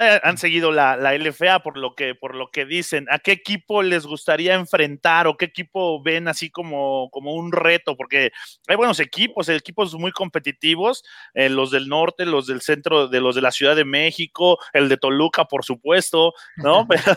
[0.00, 3.06] eh, han seguido la, la, LFA por lo que por lo que dicen.
[3.10, 7.94] ¿A qué equipo les gustaría enfrentar o qué equipo ven así como, como un reto?
[7.94, 8.32] Porque
[8.66, 13.34] hay buenos equipos, equipos muy competitivos, eh, los del norte, los del centro, de los
[13.34, 16.86] de la Ciudad de México, el de Toluca, por supuesto, ¿no?
[16.88, 17.16] pero,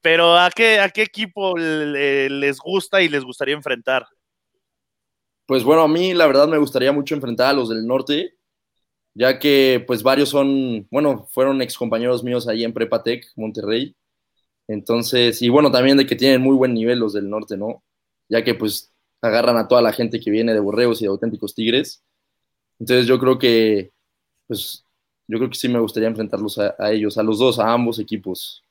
[0.00, 4.06] pero ¿a qué, a qué equipo le, les gusta y les gustaría enfrentar?
[5.44, 8.37] Pues bueno, a mí la verdad me gustaría mucho enfrentar a los del norte,
[9.18, 13.96] ya que pues varios son, bueno, fueron ex compañeros míos ahí en Prepatec, Monterrey.
[14.68, 17.82] Entonces, y bueno, también de que tienen muy buen nivel los del norte, ¿no?
[18.28, 21.52] Ya que pues agarran a toda la gente que viene de Borreos y de auténticos
[21.52, 22.00] Tigres.
[22.78, 23.90] Entonces yo creo que,
[24.46, 24.84] pues,
[25.26, 27.98] yo creo que sí me gustaría enfrentarlos a, a ellos, a los dos, a ambos
[27.98, 28.62] equipos.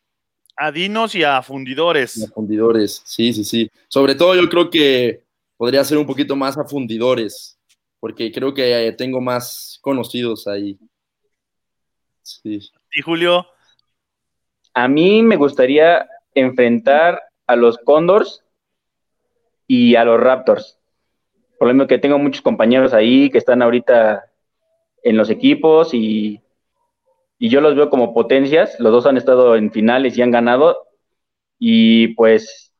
[0.56, 2.24] A Dinos y a Fundidores.
[2.24, 3.70] A fundidores, sí, sí, sí.
[3.90, 5.24] Sobre todo yo creo que
[5.58, 7.57] podría ser un poquito más a fundidores,
[8.08, 10.80] porque creo que tengo más conocidos ahí.
[12.22, 12.62] Sí.
[12.94, 13.46] ¿Y Julio?
[14.74, 18.46] A mí me gustaría enfrentar a los Condors
[19.68, 20.80] y a los Raptors.
[21.60, 24.32] Por lo mismo que tengo muchos compañeros ahí que están ahorita
[25.04, 26.42] en los equipos y,
[27.38, 28.80] y yo los veo como potencias.
[28.80, 30.78] Los dos han estado en finales y han ganado.
[31.60, 32.74] Y pues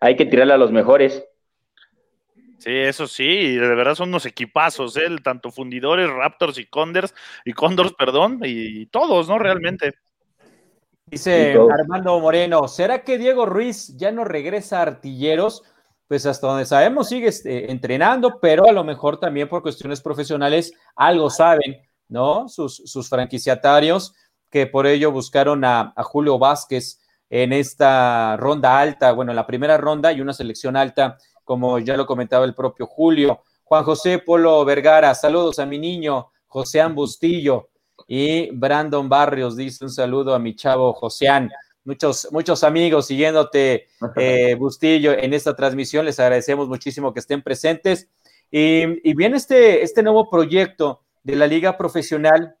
[0.00, 1.24] hay que tirarle a los mejores.
[2.62, 5.08] Sí, eso sí, de verdad son unos equipazos, ¿eh?
[5.24, 7.12] tanto fundidores, Raptors y Condors,
[7.44, 9.36] y Condors, perdón, y todos, ¿no?
[9.36, 9.94] Realmente.
[11.06, 15.64] Dice Armando Moreno, ¿será que Diego Ruiz ya no regresa a artilleros?
[16.06, 20.72] Pues hasta donde sabemos sigue este, entrenando, pero a lo mejor también por cuestiones profesionales
[20.94, 22.48] algo saben, ¿no?
[22.48, 24.14] Sus, sus franquiciatarios,
[24.50, 29.48] que por ello buscaron a, a Julio Vázquez en esta ronda alta, bueno, en la
[29.48, 33.42] primera ronda y una selección alta como ya lo comentaba el propio Julio.
[33.64, 37.70] Juan José Polo Vergara, saludos a mi niño Joséán Bustillo.
[38.06, 41.50] Y Brandon Barrios dice un saludo a mi chavo Joséán.
[41.84, 46.04] Muchos, muchos amigos siguiéndote, eh, Bustillo, en esta transmisión.
[46.04, 48.08] Les agradecemos muchísimo que estén presentes.
[48.50, 52.56] Y, y viene este, este nuevo proyecto de la Liga Profesional.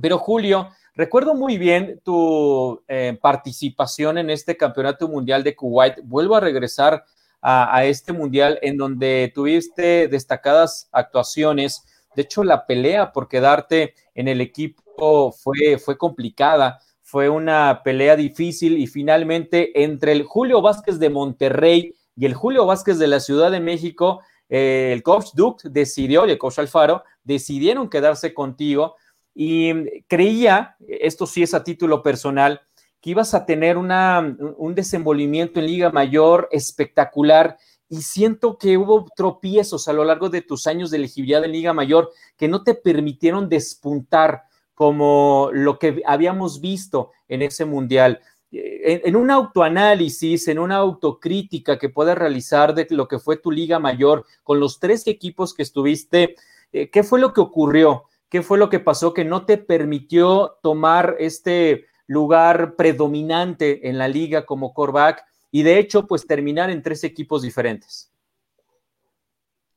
[0.00, 5.96] Pero Julio, recuerdo muy bien tu eh, participación en este Campeonato Mundial de Kuwait.
[6.04, 7.04] Vuelvo a regresar
[7.46, 11.84] a, este mundial en donde tuviste destacadas actuaciones.
[12.16, 18.16] De hecho, la pelea por quedarte en el equipo fue, fue complicada, fue una pelea
[18.16, 23.20] difícil y finalmente entre el Julio Vázquez de Monterrey y el Julio Vázquez de la
[23.20, 28.96] Ciudad de México, eh, el coach Duke decidió, y el coach Alfaro, decidieron quedarse contigo
[29.34, 32.62] y creía, esto sí es a título personal,
[33.04, 39.88] que ibas a tener un desenvolvimiento en Liga Mayor espectacular y siento que hubo tropiezos
[39.88, 43.50] a lo largo de tus años de elegibilidad en Liga Mayor que no te permitieron
[43.50, 48.22] despuntar como lo que habíamos visto en ese mundial.
[48.50, 53.50] En, en, un autoanálisis, en una autocrítica que puedas realizar de lo que fue tu
[53.50, 56.36] Liga Mayor con los tres equipos que estuviste,
[56.72, 58.04] eh, ¿qué fue lo que ocurrió?
[58.30, 64.08] ¿Qué fue lo que pasó que no te permitió tomar este lugar predominante en la
[64.08, 68.12] liga como coreback y de hecho, pues terminar en tres equipos diferentes?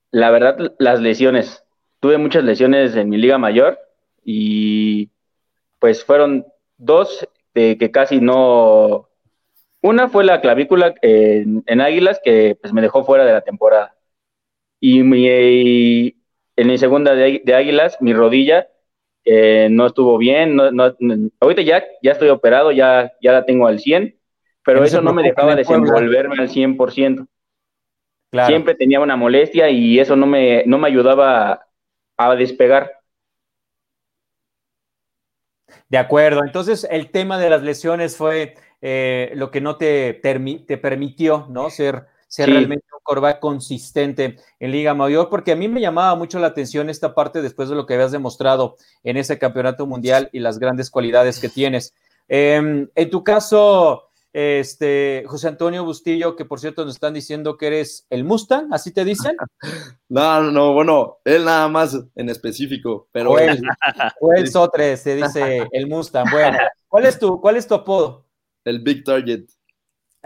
[0.09, 1.63] La verdad, las lesiones.
[1.99, 3.77] Tuve muchas lesiones en mi liga mayor
[4.23, 5.11] y
[5.77, 9.07] pues fueron dos de que casi no...
[9.81, 13.95] Una fue la clavícula en, Águilas que pues me dejó fuera de la temporada.
[14.79, 18.67] Y, mi, en mi segunda de, de Águilas, mi rodilla
[19.29, 20.93] eh, no estuvo bien, no, no,
[21.41, 24.17] ahorita ya, ya estoy operado, ya, ya la tengo al 100,
[24.63, 27.27] pero eso no me dejaba desenvolverme al 100%.
[28.29, 28.47] Claro.
[28.47, 31.67] Siempre tenía una molestia y eso no me, no me ayudaba a,
[32.17, 32.91] a despegar.
[35.89, 40.77] De acuerdo, entonces el tema de las lesiones fue eh, lo que no te, te
[40.77, 41.69] permitió ¿no?
[41.69, 42.45] ser sí.
[42.45, 46.89] realmente un coreback consistente en Liga Mayor, porque a mí me llamaba mucho la atención
[46.89, 50.89] esta parte después de lo que habías demostrado en ese campeonato mundial y las grandes
[50.89, 51.93] cualidades que tienes.
[52.27, 57.67] Eh, en tu caso, este, José Antonio Bustillo, que por cierto nos están diciendo que
[57.67, 59.35] eres el Mustang, ¿así te dicen?
[60.09, 63.31] No, no, bueno, él nada más en específico, pero...
[63.31, 63.61] O él,
[64.21, 66.31] o él Sotre, se dice el Mustang.
[66.31, 68.25] Bueno, ¿cuál es tu, cuál es tu apodo?
[68.63, 69.45] El Big Target.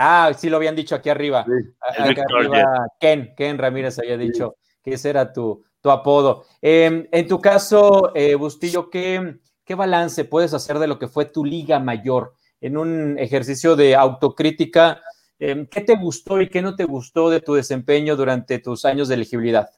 [0.04, 1.46] Ah, sí lo habían dicho aquí arriba.
[1.46, 4.80] Sí, acá arriba Ken, Ken Ramírez había dicho sí.
[4.84, 6.46] que ese era tu, tu apodo.
[6.60, 11.26] Eh, en tu caso, eh, Bustillo, ¿qué, ¿qué balance puedes hacer de lo que fue
[11.26, 12.34] tu liga mayor?
[12.62, 15.04] En un ejercicio de autocrítica,
[15.38, 19.08] eh, ¿qué te gustó y qué no te gustó de tu desempeño durante tus años
[19.08, 19.70] de elegibilidad?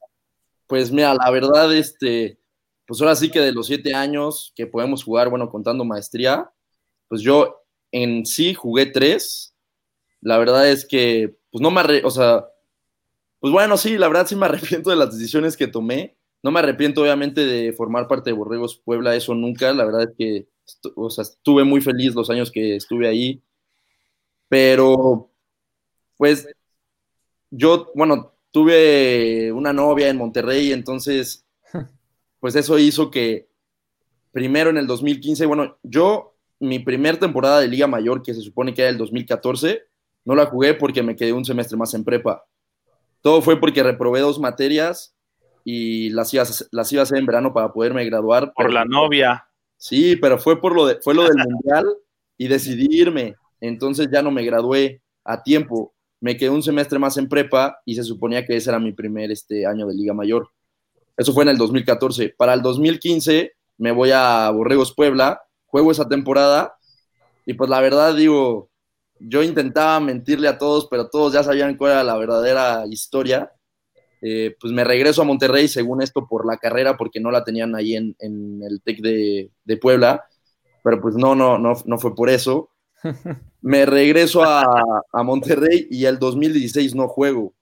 [0.67, 2.39] Pues mira, la verdad, este,
[2.86, 6.49] pues ahora sí que de los siete años que podemos jugar, bueno, contando maestría,
[7.09, 9.52] pues yo en sí jugué tres,
[10.23, 12.45] la verdad es que, pues no me, arre o sea,
[13.39, 16.15] pues bueno, sí, la verdad sí me arrepiento de las decisiones que tomé.
[16.41, 19.73] No me arrepiento, obviamente, de formar parte de Borregos Puebla, eso nunca.
[19.73, 20.47] La verdad es que,
[20.95, 23.41] o sea, estuve muy feliz los años que estuve ahí.
[24.49, 25.29] Pero,
[26.17, 26.47] pues,
[27.49, 31.45] yo, bueno, tuve una novia en Monterrey, entonces,
[32.39, 33.49] pues eso hizo que
[34.31, 38.73] primero en el 2015, bueno, yo, mi primer temporada de Liga Mayor, que se supone
[38.73, 39.83] que era el 2014,
[40.25, 42.45] no la jugué porque me quedé un semestre más en prepa.
[43.21, 45.15] Todo fue porque reprobé dos materias
[45.63, 48.53] y las iba, las iba a hacer en verano para poderme graduar.
[48.53, 49.47] Por la novia.
[49.77, 51.86] Sí, pero fue por lo de, fue lo del mundial
[52.38, 53.36] y decidí irme.
[53.59, 55.93] Entonces ya no me gradué a tiempo.
[56.19, 59.31] Me quedé un semestre más en prepa y se suponía que ese era mi primer
[59.31, 60.49] este, año de Liga Mayor.
[61.17, 62.33] Eso fue en el 2014.
[62.38, 66.75] Para el 2015 me voy a Borregos Puebla, juego esa temporada
[67.45, 68.69] y pues la verdad digo,
[69.19, 73.52] yo intentaba mentirle a todos, pero todos ya sabían cuál era la verdadera historia.
[74.21, 77.76] Eh, pues me regreso a Monterrey, según esto, por la carrera, porque no la tenían
[77.76, 80.23] ahí en, el TEC de, de, Puebla,
[80.84, 82.69] pero pues no, no, no, no fue por eso.
[83.62, 84.63] Me regreso a,
[85.12, 87.54] a Monterrey y el 2016 no juego.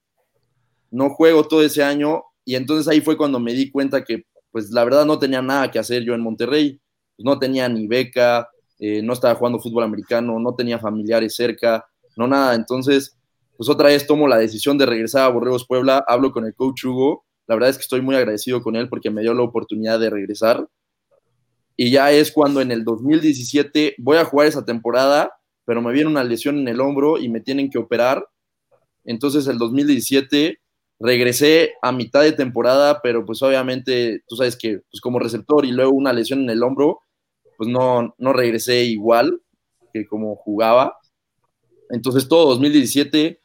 [0.92, 4.72] No juego todo ese año y entonces ahí fue cuando me di cuenta que pues
[4.72, 6.82] la verdad no tenía nada que hacer yo en Monterrey.
[7.16, 8.50] Pues, no tenía ni beca,
[8.84, 11.86] eh, no estaba jugando fútbol americano, no tenía familiares cerca,
[12.18, 12.56] no nada.
[12.56, 13.16] Entonces,
[13.56, 16.84] pues otra vez tomo la decisión de regresar a Borregos Puebla, hablo con el coach
[16.86, 17.24] Hugo.
[17.46, 20.10] La verdad es que estoy muy agradecido con él porque me dio la oportunidad de
[20.10, 20.68] regresar.
[21.78, 25.32] Y ya es cuando en el 2017 voy a jugar esa temporada,
[25.64, 28.28] pero me viene una lesión en el hombro y me tienen que operar.
[29.04, 30.58] Entonces el 2017
[31.00, 35.72] regresé a mitad de temporada, pero pues obviamente tú sabes que pues como receptor y
[35.72, 37.02] luego una lesión en el hombro,
[37.62, 39.40] pues no, no regresé igual
[39.94, 40.98] que como jugaba.
[41.92, 43.40] Entonces todo 2017,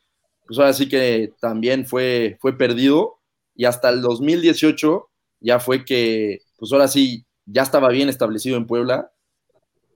[0.47, 3.19] pues ahora sí que también fue, fue perdido
[3.55, 8.67] y hasta el 2018 ya fue que, pues ahora sí, ya estaba bien establecido en
[8.67, 9.13] Puebla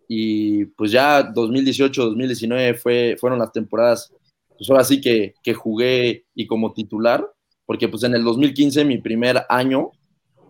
[0.07, 4.13] y pues ya 2018, 2019 fue, fueron las temporadas,
[4.59, 7.27] pues ahora sí que, que jugué y como titular
[7.65, 9.93] porque pues en el 2015, mi primer año,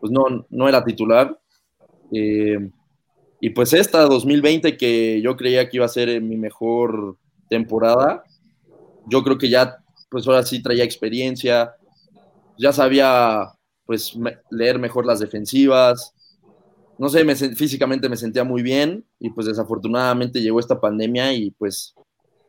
[0.00, 1.38] pues no, no era titular.
[2.10, 2.58] Eh,
[3.40, 7.16] y pues esta 2020, que yo creía que iba a ser mi mejor
[7.48, 8.22] temporada,
[9.06, 9.78] yo creo que ya,
[10.10, 11.74] pues ahora sí traía experiencia,
[12.58, 13.52] ya sabía
[13.86, 14.16] pues
[14.50, 16.14] leer mejor las defensivas,
[17.00, 21.50] no sé, me, físicamente me sentía muy bien y pues desafortunadamente llegó esta pandemia y
[21.52, 21.94] pues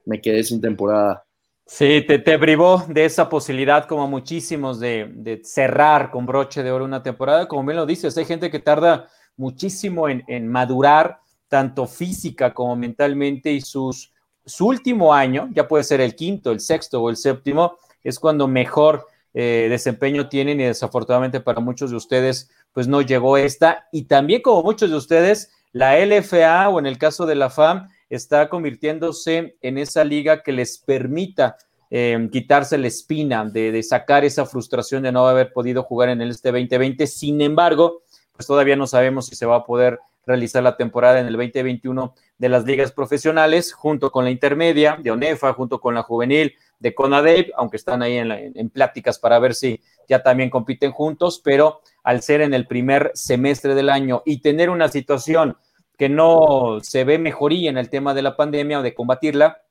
[0.05, 1.23] me quedé sin temporada.
[1.65, 6.83] Sí, te, te privó de esa posibilidad, como muchísimos, de, cerrar con broche de oro
[6.83, 7.47] una temporada.
[7.47, 9.07] Como bien lo dices, hay gente que tarda
[9.41, 14.13] muchísimo en, madurar, tanto física como mentalmente, y sus,
[14.45, 18.47] su último año, ya puede ser el quinto, el sexto o el séptimo, es cuando
[18.47, 23.87] mejor eh, desempeño tienen y desafortunadamente para muchos de ustedes, pues no llegó esta.
[23.91, 27.89] Y también como muchos de ustedes, la LFA o en el caso de la FAM,
[28.09, 31.57] está convirtiéndose en esa liga que les permita
[31.89, 36.29] eh, quitarse la espina de, sacar esa frustración de no haber podido jugar en el
[36.29, 37.05] este 2020.
[37.07, 41.27] Sin embargo, pues todavía no sabemos si se va a poder realizar la temporada en
[41.27, 46.03] el 2021 de las ligas profesionales, junto con la intermedia de ONEFA, junto con la
[46.03, 50.91] juvenil de CONADEP, aunque están ahí en, en pláticas para ver si ya también compiten
[50.91, 55.57] juntos, pero al ser en el primer semestre del año y tener una situación
[55.97, 59.61] que no se ve mejoría en el tema de la pandemia o de combatirla,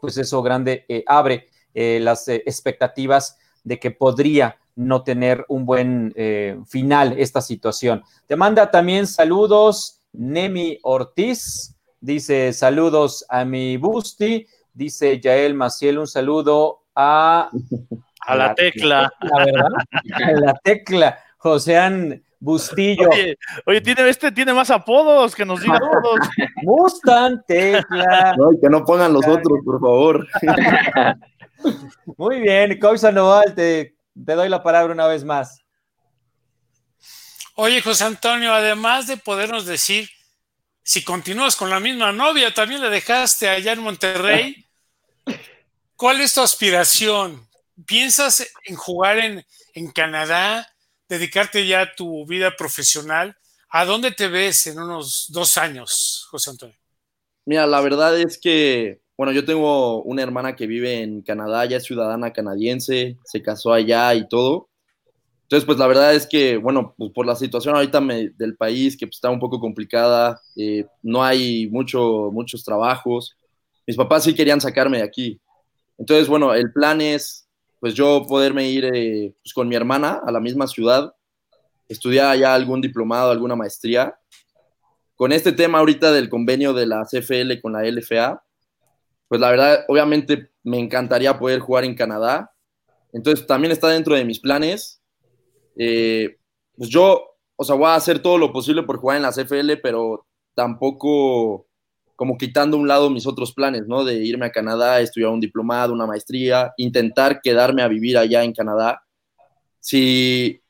[0.00, 5.66] pues eso grande eh, abre eh, las eh, expectativas de que podría no tener un
[5.66, 6.14] buen
[6.66, 8.02] final esta situación.
[8.26, 16.06] Te manda también saludos Nemi Ortiz, dice saludos a mi Busti, dice Yael Maciel, un
[16.06, 17.50] saludo a...
[18.24, 19.12] A la, tecla.
[19.20, 21.18] A la tecla.
[21.38, 23.08] Josean Bustillo.
[23.66, 26.28] Oye, tiene, este tiene más apodos que nos diga todos.
[26.62, 28.36] Mustang, Tecla.
[28.60, 30.26] que no pongan los otros, por favor.
[32.16, 35.60] Muy bien, Coach Sandoval, te, te doy la palabra una vez más.
[37.54, 40.08] Oye, José Antonio, además de podernos decir
[40.82, 44.66] si continúas con la misma novia, también la dejaste allá en Monterrey.
[45.96, 47.48] ¿Cuál es tu aspiración?
[47.86, 50.72] ¿Piensas en jugar en, en Canadá?
[51.12, 53.36] dedicarte ya a tu vida profesional,
[53.68, 56.76] ¿a dónde te ves en unos dos años, José Antonio?
[57.44, 61.76] Mira, la verdad es que, bueno, yo tengo una hermana que vive en Canadá, ya
[61.76, 64.68] es ciudadana canadiense, se casó allá y todo.
[65.42, 68.00] Entonces, pues la verdad es que, bueno, pues por la situación ahorita
[68.38, 73.36] del país, que pues, está un poco complicada, eh, no hay mucho, muchos trabajos.
[73.86, 75.40] Mis papás sí querían sacarme de aquí.
[75.98, 77.42] Entonces, bueno, el plan es
[77.82, 81.16] pues yo poderme ir eh, pues con mi hermana a la misma ciudad,
[81.88, 84.14] estudiar allá algún diplomado, alguna maestría.
[85.16, 88.40] Con este tema ahorita del convenio de la CFL con la LFA,
[89.32, 92.52] pues la verdad, obviamente me encantaría poder jugar en Canadá,
[93.14, 95.00] Entonces también está dentro de mis planes.
[95.74, 96.36] Eh,
[96.76, 99.78] pues yo, o sea, voy a hacer todo lo posible por jugar en la CFL,
[99.82, 101.66] pero tampoco
[102.14, 104.04] como quitando a un lado mis otros planes, ¿no?
[104.04, 108.52] De irme a Canadá, estudiar un diplomado, una maestría, intentar quedarme a vivir allá en
[108.52, 109.02] Canadá.
[109.80, 110.60] Si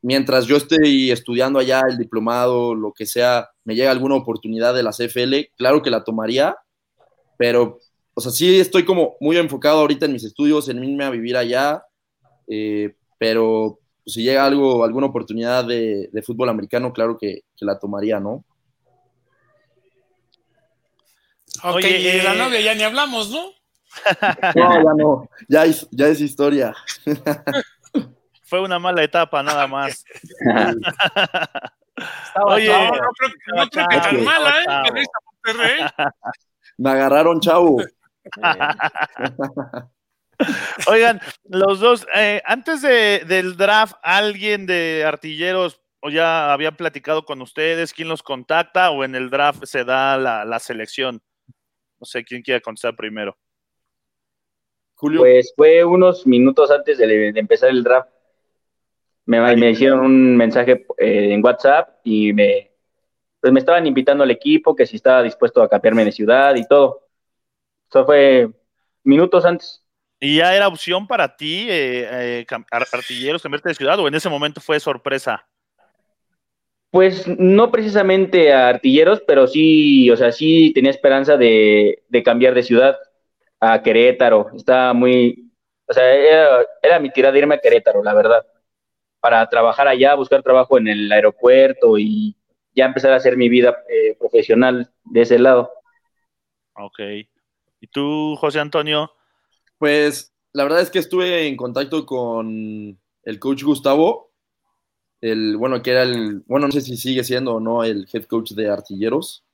[0.00, 4.82] mientras yo esté estudiando allá el diplomado, lo que sea, me llega alguna oportunidad de
[4.82, 6.56] la CFL, claro que la tomaría,
[7.36, 7.78] pero,
[8.18, 11.36] o sea, sí estoy como muy enfocado ahorita en mis estudios, en irme a vivir
[11.36, 11.84] allá,
[12.48, 18.18] eh, pero pues, si llega algo, alguna oportunidad de, fútbol americano, claro que, la tomaría,
[18.18, 18.42] ¿no?
[21.62, 23.50] Ok, y de la eh, novia ya ni hablamos, ¿no?
[24.56, 26.74] No, ya no, ya es, ya es historia.
[28.44, 30.04] Fue una mala etapa, nada más.
[32.46, 34.64] Oye, no, creo, que tan mala, ¿eh?
[36.78, 37.78] Me agarraron, chavo.
[40.88, 47.24] Oigan, los dos, eh, antes de, del draft, ¿alguien de artilleros o ya había platicado
[47.24, 47.94] con ustedes?
[47.94, 51.22] ¿Quién los contacta o en el draft se da la, selección?
[51.98, 53.36] No sé quién quiere contestar primero.
[54.94, 55.20] Julio.
[55.20, 58.10] Pues fue unos minutos antes de, empezar el draft.
[59.24, 62.70] Me, me, hicieron un mensaje eh, en WhatsApp y me,
[63.40, 66.66] pues me estaban invitando al equipo, que si estaba dispuesto a cambiarme de ciudad y
[66.66, 67.05] todo.
[67.88, 68.50] Eso fue
[69.04, 69.82] minutos antes.
[70.18, 74.30] ¿Y ya era opción para ti, eh, eh, artilleros, cambiarte de ciudad o en ese
[74.30, 75.46] momento fue sorpresa?
[76.90, 82.62] Pues no precisamente a artilleros, pero sí, o sea, sí tenía esperanza de, cambiar de
[82.62, 82.96] ciudad
[83.60, 84.48] a Querétaro.
[84.56, 85.52] Estaba muy,
[85.86, 88.46] o sea, era, mi tirada irme a Querétaro, la verdad,
[89.20, 92.34] para trabajar allá, buscar trabajo en el aeropuerto y
[92.74, 95.70] ya empezar a hacer mi vida eh, profesional de ese lado.
[96.74, 97.00] Ok.
[97.86, 99.12] ¿Y tú, José Antonio?
[99.78, 104.32] Pues la verdad es que estuve en contacto con el coach Gustavo,
[105.20, 108.24] el, bueno, que era el, bueno, no sé si sigue siendo o no el head
[108.24, 109.44] coach de artilleros.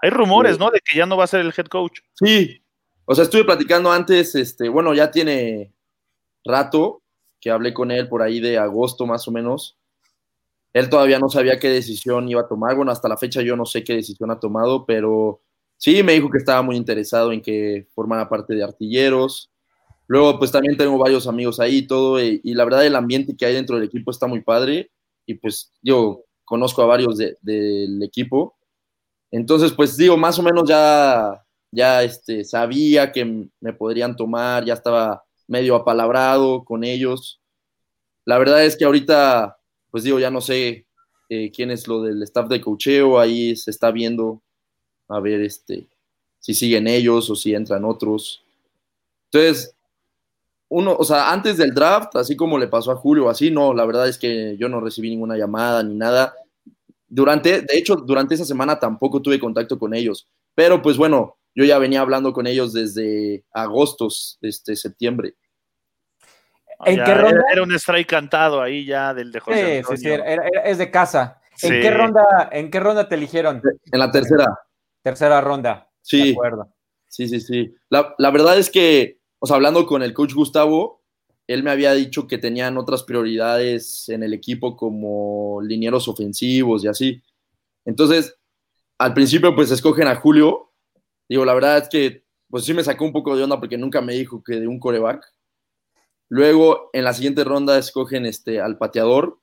[0.00, 0.70] Hay rumores, ¿no?
[0.70, 2.00] De que ya no va a ser el head coach.
[2.14, 2.62] Sí,
[3.04, 5.74] o sea, estuve platicando antes, este, bueno, ya tiene
[6.42, 7.02] rato
[7.42, 9.76] que hablé con él por ahí de agosto más o menos.
[10.72, 12.74] Él todavía no sabía qué decisión iba a tomar.
[12.74, 15.42] Bueno, hasta la fecha yo no sé qué decisión ha tomado, pero
[15.80, 19.50] sí me dijo que estaba muy interesado en que formara parte de artilleros.
[20.06, 23.46] Luego, pues también tengo varios amigos ahí y todo, y, la verdad el ambiente que
[23.46, 24.90] hay dentro del equipo está muy padre,
[25.26, 28.56] y pues yo conozco a varios del equipo.
[29.30, 34.74] Entonces, pues digo, más o menos ya, ya este, sabía que me podrían tomar, ya
[34.74, 37.40] estaba medio apalabrado con ellos.
[38.26, 39.58] La verdad es que ahorita,
[39.90, 40.86] pues digo, ya no sé
[41.28, 44.42] eh, quién es lo del staff de cocheo, ahí se está viendo
[45.10, 45.86] a ver este,
[46.38, 48.42] si siguen ellos o si entran otros.
[49.30, 49.74] Entonces,
[50.68, 53.84] uno, o sea, antes del draft, así como le pasó a Julio, así, no, la
[53.84, 56.34] verdad es que yo no recibí ninguna llamada ni nada.
[57.08, 61.64] Durante, de hecho, durante esa semana tampoco tuve contacto con ellos, pero pues bueno, yo
[61.64, 64.08] ya venía hablando con ellos desde agosto,
[64.42, 65.34] este, septiembre.
[66.84, 67.42] ¿En qué ronda?
[67.52, 69.82] Era, un strike cantado ahí ya del de José.
[69.86, 70.10] Sí, sí, sí,
[70.64, 71.40] es de casa.
[71.62, 73.60] ¿En, qué ronda, ¿En qué ronda te eligieron?
[73.92, 74.46] En la tercera.
[75.02, 75.90] Tercera ronda.
[76.02, 76.24] Sí.
[76.24, 76.72] De acuerdo.
[77.08, 77.74] Sí, sí, sí.
[77.88, 81.02] La, la, verdad es que, o sea, hablando con el coach Gustavo,
[81.50, 86.88] él me había dicho que tenían otras prioridades en el equipo como linieros ofensivos y
[86.88, 87.22] así.
[87.84, 88.38] Entonces,
[88.98, 90.70] al principio, pues escogen a Julio.
[91.28, 94.00] Digo, la verdad es que, pues sí me sacó un poco de onda porque nunca
[94.00, 95.24] me dijo que de un coreback.
[96.28, 99.39] Luego, en la siguiente ronda, escogen este, al pateador,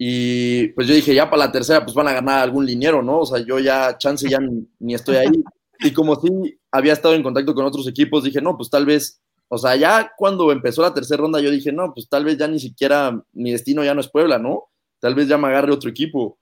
[0.00, 3.18] y pues yo dije, ya para la tercera, pues van a ganar algún liniero, ¿no?
[3.18, 4.38] O sea, yo ya, chance, ya
[4.78, 5.42] ni, estoy ahí.
[5.80, 9.20] Y como sí había estado en contacto con otros equipos, dije, no, pues tal vez,
[9.48, 12.46] o sea, ya cuando empezó la tercera ronda, yo dije, no, pues tal vez ya
[12.46, 14.68] ni siquiera mi destino ya no es Puebla, ¿no?
[15.00, 16.38] Tal vez ya me agarre otro equipo.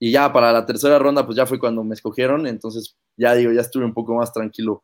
[0.00, 3.52] Y ya para la tercera ronda, pues ya fue cuando me escogieron, entonces ya digo,
[3.52, 4.82] ya estuve un poco más tranquilo.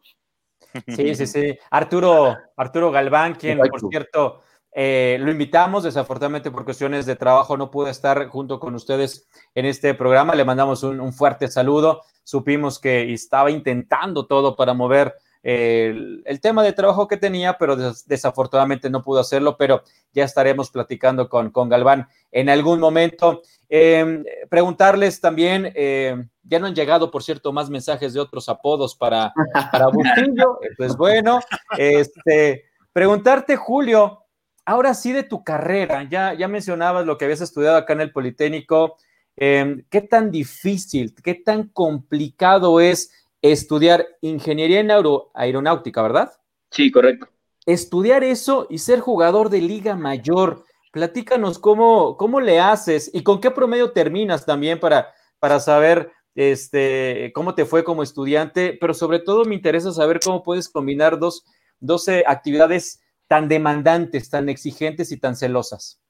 [0.86, 1.58] Sí, sí, sí.
[1.70, 4.42] Arturo, Arturo Galván, quien, por cierto,
[4.72, 9.66] eh, lo invitamos, desafortunadamente por cuestiones de trabajo no pude estar junto con ustedes en
[9.66, 10.34] este programa.
[10.34, 12.02] Le mandamos un, fuerte saludo.
[12.22, 15.94] Supimos que estaba intentando todo para mover eh,
[16.24, 21.28] el, tema de trabajo que tenía, pero desafortunadamente no pudo hacerlo, pero ya estaremos platicando
[21.28, 23.42] con, con Galván en algún momento.
[23.70, 28.94] Em, preguntarles también, eh, ya no han llegado, por cierto, más mensajes de otros apodos
[28.94, 29.32] para,
[29.72, 31.40] para Bustillo, pues bueno,
[31.76, 34.24] este, preguntarte, Julio,
[34.68, 38.12] ahora sí de tu carrera, ya, ya mencionabas lo que habías estudiado acá en el
[38.12, 38.98] Politécnico.
[39.34, 43.10] Em, ¿Qué tan difícil, qué tan complicado es
[43.40, 44.90] estudiar ingeniería en
[45.32, 46.32] aeronáutica, verdad?
[46.70, 47.28] Sí, correcto.
[47.64, 50.64] estudiar eso y ser jugador de liga mayor.
[50.92, 57.30] Platícanos cómo, cómo le haces y con qué promedio terminas también para, para saber este,
[57.34, 61.44] cómo te fue como estudiante, pero sobre todo me interesa saber cómo puedes combinar dos,
[61.80, 66.00] 12 actividades tan demandantes, tan exigentes y tan celosas.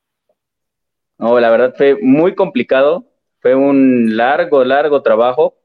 [1.19, 3.07] No, la verdad fue muy complicado,
[3.41, 5.57] fue un largo, largo trabajo,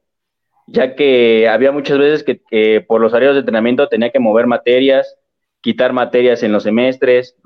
[0.67, 5.17] ya que había muchas veces que, por los horarios de entrenamiento tenía que mover materias,
[5.61, 7.37] quitar materias en los semestres,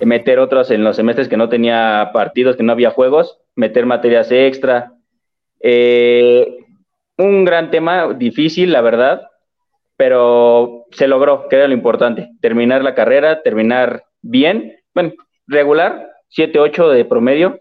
[0.00, 4.30] meter otras en los semestres que no tenía partidos, que no había juegos, meter materias
[4.32, 4.94] extra.
[5.60, 6.58] Eh,
[7.16, 9.22] un gran tema, difícil, la verdad,
[10.02, 15.12] pero se logró, que era lo importante, terminar la carrera, terminar bien, bueno,
[15.46, 17.60] regular, 7-8 de promedio.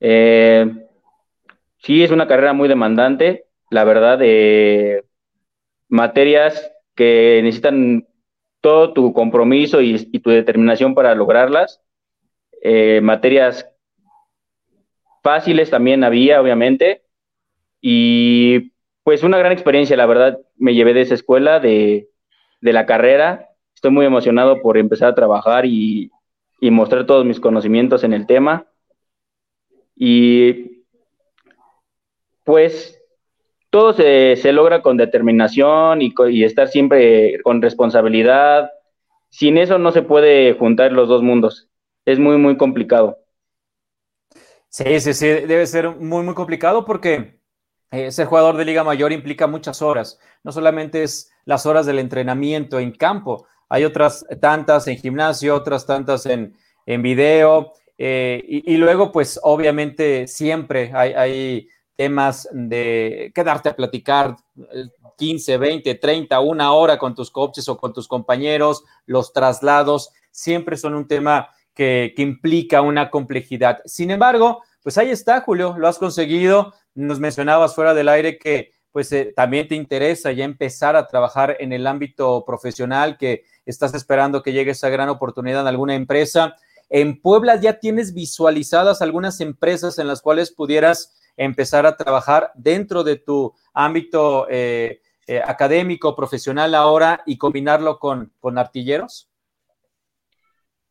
[0.00, 0.68] Eh,
[1.78, 5.04] sí, es una carrera muy demandante, la verdad, de
[5.88, 8.08] materias que necesitan
[8.60, 11.80] todo tu compromiso y, tu determinación para lograrlas.
[12.64, 13.64] Eh, materias
[15.22, 17.04] fáciles también había, obviamente,
[17.80, 18.69] y
[19.02, 22.08] pues una gran experiencia, la verdad, me llevé de esa escuela, de,
[22.60, 23.48] la carrera.
[23.74, 26.10] Estoy muy emocionado por empezar a trabajar y,
[26.60, 28.66] mostrar todos mis conocimientos en el tema.
[29.96, 30.84] Y
[32.44, 33.00] pues
[33.70, 38.70] todo se, logra con determinación y, y, estar siempre con responsabilidad.
[39.30, 41.68] Sin eso no se puede juntar los dos mundos.
[42.04, 43.18] Es muy, muy complicado.
[44.68, 47.39] Sí, sí, sí, debe ser muy, muy complicado porque
[47.90, 50.18] eh, ser jugador de Liga Mayor implica muchas horas.
[50.44, 55.86] No solamente es las horas del entrenamiento en campo, hay otras tantas en gimnasio, otras
[55.86, 57.72] tantas en, en video.
[57.96, 64.34] Eh, y, luego, pues obviamente siempre hay, temas de quedarte a platicar
[65.18, 70.78] 15, 20, 30, una hora con tus coaches o con tus compañeros, los traslados, siempre
[70.78, 73.80] son un tema que, que implica una complejidad.
[73.84, 78.72] Sin embargo, pues ahí está, Julio, lo has conseguido nos mencionabas fuera del aire que
[78.92, 83.94] pues eh, también te interesa ya empezar a trabajar en el ámbito profesional, que estás
[83.94, 86.56] esperando que llegue esa gran oportunidad en alguna empresa.
[86.88, 93.04] En Puebla ya tienes visualizadas algunas empresas en las cuales pudieras empezar a trabajar dentro
[93.04, 99.28] de tu ámbito eh, eh, académico, profesional ahora y combinarlo con, con artilleros?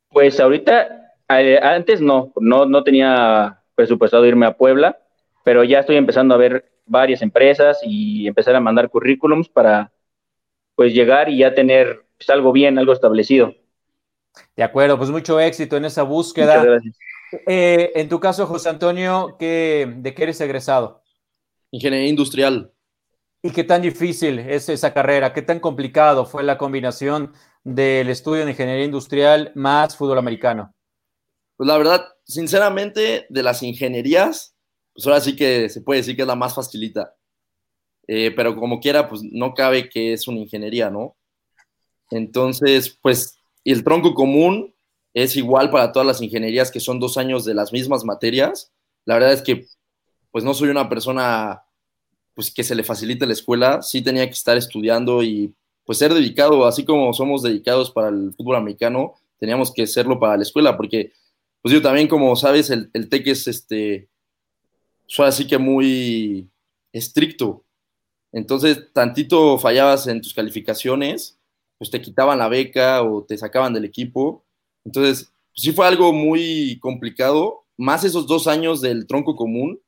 [0.10, 4.98] Pues ahorita, antes no, no, no tenía presupuestado irme a Puebla
[5.50, 9.92] pero ya estoy empezando a ver varias empresas y empezar a mandar currículums para
[10.76, 13.56] pues llegar y ya tener pues, algo bien, algo establecido.
[14.56, 16.80] De acuerdo, pues mucho éxito en esa búsqueda.
[17.48, 21.02] Eh, en tu caso, José Antonio, ¿qué, ¿de qué eres egresado?
[21.72, 22.72] Ingeniería industrial.
[23.42, 25.34] ¿Y qué tan difícil es esa carrera?
[25.34, 27.34] ¿Qué tan complicado fue la combinación
[27.64, 30.76] del estudio de ingeniería industrial más fútbol americano?
[31.58, 34.56] Pues la verdad, sinceramente, de las ingenierías,
[35.00, 37.16] pues ahora sí que se puede decir que es la más facilita.
[38.06, 41.16] Eh, pero como quiera, pues no cabe que es una ingeniería, ¿no?
[42.12, 44.76] Entonces, pues, el tronco común
[45.14, 48.74] es igual para todas las ingenierías que son dos años de las mismas materias.
[49.06, 49.68] La verdad es que,
[50.32, 51.64] pues, no soy una persona,
[52.34, 53.82] pues, que se le facilite la escuela.
[53.82, 58.34] Sí tenía que estar estudiando y, pues, ser dedicado, así como somos dedicados para el
[58.36, 61.14] fútbol americano, teníamos que serlo para la escuela, porque,
[61.62, 64.09] pues, yo también, como sabes, el, el TEC es, este,
[65.10, 66.50] fue así que muy
[66.94, 67.64] estricto.
[68.32, 71.40] Entonces, tantito fallabas en tus calificaciones,
[71.78, 74.44] pues te quitaban la beca o te sacaban del equipo.
[74.86, 79.82] Entonces, pues sí fue algo muy complicado, más esos dos años del tronco común.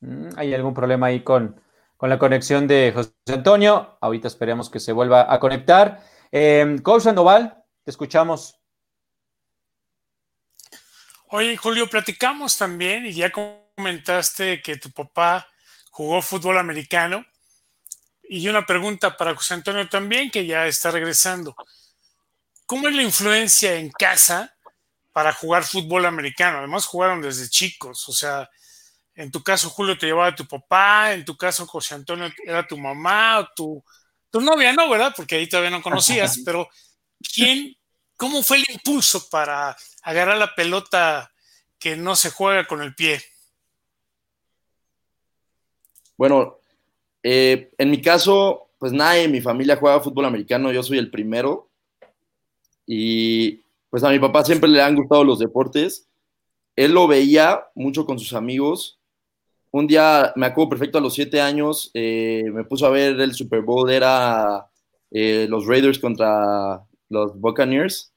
[0.00, 1.60] Mm, ¿Hay algún problema ahí con,
[2.00, 3.98] la conexión de José Antonio?
[4.00, 6.02] Ahorita esperemos que se vuelva a conectar.
[6.32, 8.59] Eh, Coach te escuchamos.
[11.32, 15.48] Oye, Julio, platicamos también y ya comentaste que tu papá
[15.90, 17.24] jugó fútbol americano.
[18.24, 21.54] Y una pregunta para José Antonio también, que ya está regresando.
[22.66, 24.56] ¿Cómo es la influencia en casa
[25.12, 26.58] para jugar fútbol americano?
[26.58, 28.08] Además, jugaron desde chicos.
[28.08, 28.50] O sea,
[29.14, 32.66] en tu caso, Julio te llevaba a tu papá, en tu caso, José Antonio era
[32.66, 33.84] tu mamá o tu,
[34.30, 34.90] tu novia, ¿no?
[34.90, 35.12] ¿Verdad?
[35.16, 36.68] Porque ahí todavía no conocías, pero
[37.32, 37.76] ¿quién,
[38.20, 41.32] cómo fue el impulso para agarrar la pelota
[41.78, 43.20] que no se juega con el pie?
[46.18, 46.58] Bueno,
[47.22, 51.10] eh, en mi caso, pues nadie en mi familia juega fútbol americano, yo soy el
[51.10, 51.70] primero.
[52.86, 56.06] Y pues a mi papá siempre le han gustado los deportes.
[56.76, 59.00] Él lo veía mucho con sus amigos
[59.72, 63.34] un día, me acuerdo perfecto, a los siete años, eh, me puso a ver el
[63.34, 64.68] Super Bowl, era
[65.12, 68.12] eh, los Raiders contra los Buccaneers.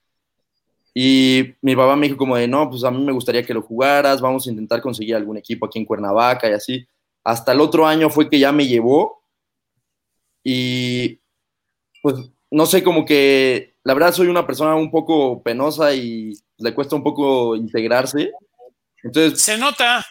[0.93, 3.63] Y mi papá me dijo como de, no, pues a mí me gustaría que lo
[3.63, 6.87] jugaras, vamos a intentar conseguir algún equipo aquí en Cuernavaca y así.
[7.23, 9.23] Hasta el otro año fue que ya me llevó
[10.43, 11.19] y
[12.01, 12.15] pues
[12.51, 16.95] no sé, como que la verdad soy una persona un poco penosa y le cuesta
[16.95, 18.31] un poco integrarse.
[19.01, 20.05] Entonces, Se nota.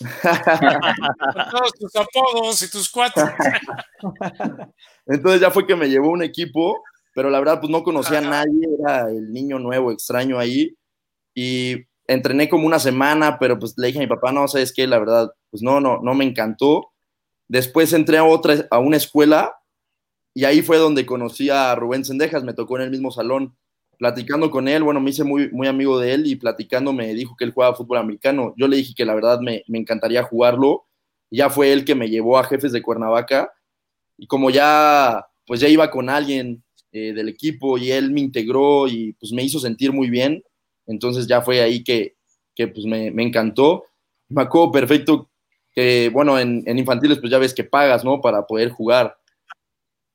[0.22, 3.24] Con todos tus apodos y tus cuatro.
[5.06, 6.82] Entonces ya fue que me llevó un equipo,
[7.14, 8.26] pero la verdad pues no conocía Ajá.
[8.26, 10.76] a nadie, era el niño nuevo, extraño ahí.
[11.34, 14.86] Y entrené como una semana, pero pues le dije a mi papá, no, ¿sabes qué?
[14.86, 16.92] La verdad, pues no, no, no me encantó.
[17.48, 19.54] Después entré a otra, a una escuela
[20.34, 23.56] y ahí fue donde conocí a Rubén Sendejas, me tocó en el mismo salón.
[23.96, 27.36] Platicando con él, bueno, me hice muy, muy amigo de él y platicando me dijo
[27.38, 28.52] que él jugaba fútbol americano.
[28.56, 30.86] Yo le dije que la verdad me, me encantaría jugarlo.
[31.30, 33.52] Ya fue él que me llevó a Jefes de Cuernavaca
[34.18, 36.63] y como ya, pues ya iba con alguien
[36.94, 40.44] eh, del equipo y él me integró y pues me hizo sentir muy bien,
[40.86, 42.14] entonces ya fue ahí que,
[42.54, 43.84] que pues me, me encantó.
[44.28, 45.28] Me acuerdo perfecto
[45.72, 48.20] que, bueno, en, en infantiles pues ya ves que pagas, ¿no?
[48.20, 49.16] Para poder jugar.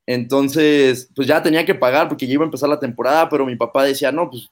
[0.08, 3.58] Entonces, pues ya tenía que pagar porque ya iba a empezar la temporada, pero mi
[3.58, 4.50] papá decía, no, pues,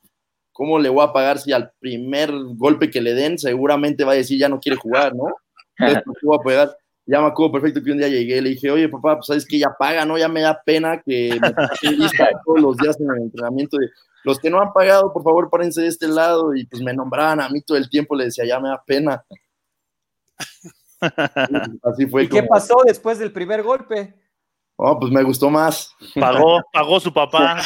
[0.51, 4.15] ¿cómo le voy a pagar si al primer golpe que le den seguramente va a
[4.15, 5.33] decir ya no quiere jugar, ¿no?
[5.77, 6.77] Entonces, pues, voy a pagar.
[7.09, 9.45] Ya me acuerdo perfecto que un día llegué y le dije, oye, papá, pues sabes
[9.45, 10.17] que ya paga, ¿no?
[10.17, 13.77] Ya me da pena que me lista todos los días en el entrenamiento.
[13.77, 13.87] De,
[14.25, 16.53] los que no han pagado, por favor, párense de este lado.
[16.53, 19.23] Y pues me nombraban a mí todo el tiempo, le decía, ya me da pena.
[21.83, 22.23] Así fue.
[22.23, 24.13] ¿Y qué pasó después del primer golpe?
[24.75, 25.95] Oh, pues me gustó más.
[26.13, 27.61] Pagó, pagó su papá.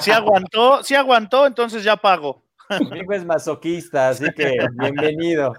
[0.00, 2.42] Si aguantó, si aguantó, entonces ya pagó.
[2.90, 5.54] Mi hijo es masoquista, así que bienvenido.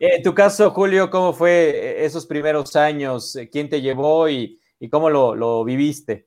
[0.00, 3.36] Eh, En tu caso, Julio, ¿cómo fue eh, esos primeros años?
[3.36, 4.60] Eh, ¿Quién te llevó y,
[4.90, 6.26] cómo lo, viviste?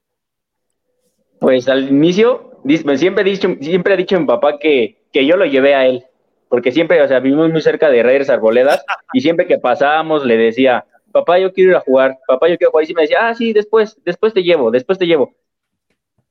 [1.39, 5.37] Pues al inicio, pues, siempre he dicho, siempre he dicho mi papá que, que yo
[5.37, 6.05] lo llevé a él,
[6.49, 8.83] porque siempre, o sea, vivimos muy cerca de Raiders Arboledas
[9.13, 12.71] y siempre que pasábamos le decía, papá, yo quiero ir a jugar, papá, yo quiero
[12.71, 15.33] jugar, y siempre me decía, ah, sí, después, después te llevo, después te llevo.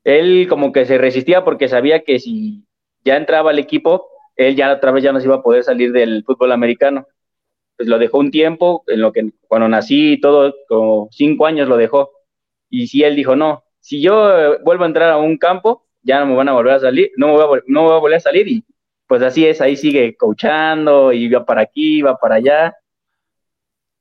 [0.04, 2.64] Él como que se resistía porque sabía que si
[3.04, 5.92] ya entraba al equipo, él ya otra vez ya no se iba a poder salir
[5.92, 7.06] del fútbol americano.
[7.78, 11.68] Pues lo dejó un tiempo, en lo que cuando nací y todo, como cinco años
[11.68, 12.10] lo dejó.
[12.68, 16.20] Y si él dijo, no, si yo eh, vuelvo a entrar a un campo, ya
[16.20, 18.00] no me van a volver a salir, no me voy a, no me voy a
[18.00, 18.64] volver a salir y
[19.06, 22.76] pues así es, ahí sigue coachando y va para aquí, va para allá.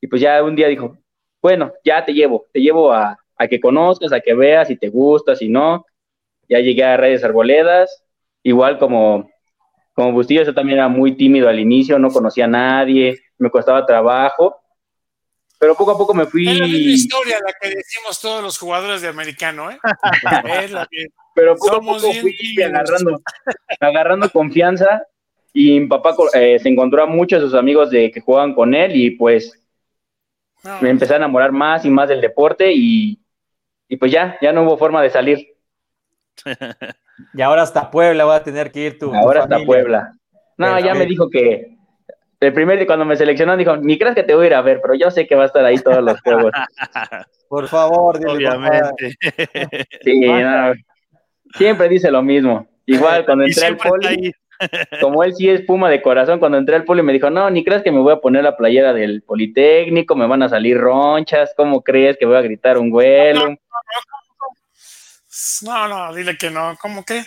[0.02, 0.98] Y pues ya un día dijo,
[1.42, 4.90] bueno, ya te llevo, te llevo a, a que conozcas, a que veas si te
[4.90, 5.86] gusta, si no.
[6.50, 8.04] Ya llegué a Redes Arboledas,
[8.44, 9.30] igual como,
[9.94, 13.86] como Bustillo, yo también era muy tímido al inicio, no conocía a nadie, me costaba
[13.86, 14.60] trabajo,
[15.60, 16.48] pero poco a poco me fui...
[16.48, 19.80] Es la misma historia la que decimos todos los jugadores de americano, ¿eh?
[20.64, 23.22] Es la que- pero poco a poco fui agarrando,
[23.80, 25.04] agarrando confianza
[25.54, 28.74] y mi papá eh, se encontró a muchos de sus amigos de que jugaban con
[28.74, 29.64] él y pues
[30.64, 33.20] no, me empecé a enamorar más y más del deporte y,
[33.88, 35.48] y pues ya, ya no hubo forma de salir.
[37.34, 39.10] Y ahora hasta Puebla va a tener que ir tu.
[39.10, 39.64] tu Ahora hasta.
[39.66, 40.14] Puebla.
[40.58, 41.77] No, ya me dijo que
[42.40, 44.62] el primer día cuando me seleccionó dijo, ni creas que te voy a ir a
[44.62, 46.52] ver, pero yo sé que va a estar ahí todos los juegos.
[47.50, 48.58] Por favor, dile, papá.
[48.58, 49.16] Obviamente.
[50.04, 50.74] Sí, no,
[51.56, 52.68] siempre dice lo mismo.
[52.86, 54.34] Igual cuando entré al poli,
[55.02, 57.64] como él sí es puma de corazón, cuando entré al poli me dijo, no, ni
[57.64, 61.54] creas que me voy a poner la playera del Politécnico, me van a salir ronchas,
[61.56, 63.56] ¿cómo crees que voy a gritar un vuelo?
[65.64, 66.76] no, no, dile que no.
[66.82, 67.24] ¿Cómo que?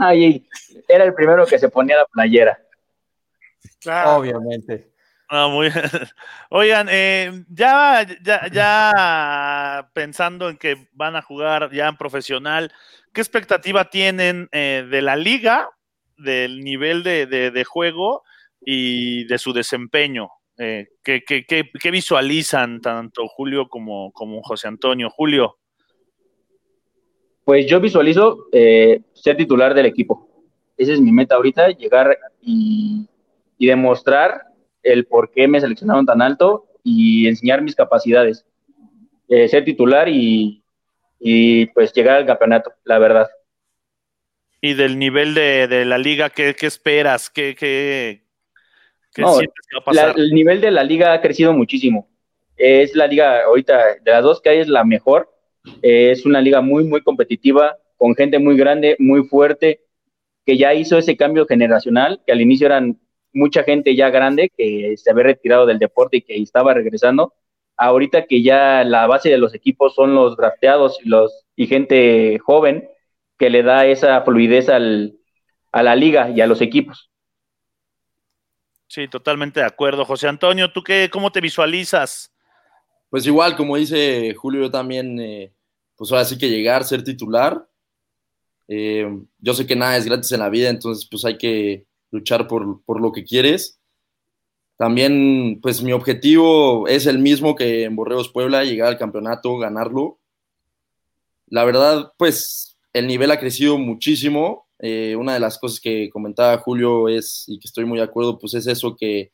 [0.00, 0.46] Ay,
[0.86, 2.58] era el primero que se ponía la playera.
[3.80, 4.16] Claro.
[4.16, 4.92] Obviamente.
[5.30, 5.68] No, muy-
[6.50, 12.72] Oigan, eh, ya, ya, ya pensando en que van a jugar ya en profesional,
[13.12, 15.68] ¿qué expectativa tienen eh, de la liga,
[16.16, 18.22] del nivel de, de- de juego
[18.60, 20.30] y de su desempeño?
[20.56, 25.10] Eh, ¿qué, qué- qué- qué visualizan tanto Julio como, como José Antonio?
[25.10, 25.58] Julio,
[27.44, 30.26] Pues yo visualizo eh, ser titular del equipo.
[30.76, 33.06] Esa es mi meta ahorita, llegar y,
[33.58, 34.42] y demostrar
[34.82, 38.46] el por qué me seleccionaron tan alto y enseñar mis capacidades.
[39.28, 40.62] Eh, ser titular y,
[41.20, 43.28] y, pues llegar al campeonato, la verdad.
[44.60, 47.30] y del nivel de, de la liga, ¿qué, qué esperas?
[47.30, 48.24] ¿Qué, qué,
[49.14, 50.18] qué No, sientes que va a La- pasar?
[50.18, 52.08] el nivel de la liga ha crecido muchísimo.
[52.56, 55.30] Es la liga ahorita, de las dos que hay, es la mejor.
[55.82, 59.82] Eh, es una liga muy, muy competitiva, con gente muy grande, muy fuerte,
[60.44, 62.98] que ya hizo ese cambio generacional, que al inicio eran
[63.32, 67.34] mucha gente ya grande que se había retirado del deporte y que estaba regresando.
[67.76, 72.38] Ahorita que ya la base de los equipos son los drafteados y, los, y gente
[72.38, 72.88] joven
[73.38, 75.16] que le da esa fluidez al,
[75.72, 77.10] a la liga y a los equipos.
[78.88, 80.04] Sí, totalmente de acuerdo.
[80.04, 82.32] José Antonio, ¿tú qué, cómo te visualizas?
[83.10, 85.52] Pues igual, como dice Julio, yo también, eh,
[85.94, 87.66] pues ahora sí que llegar, ser titular.
[88.66, 89.06] Eh,
[89.38, 92.82] yo sé que nada es gratis en la vida, entonces pues hay que luchar por,
[92.84, 93.80] por, lo que quieres.
[94.76, 100.20] También, pues mi objetivo es el mismo que en Borreos Puebla, llegar al campeonato, ganarlo.
[101.46, 104.68] La verdad, pues el nivel ha crecido muchísimo.
[104.78, 108.38] Eh, una de las cosas que comentaba Julio es, y que estoy muy de acuerdo,
[108.38, 109.32] pues es eso que,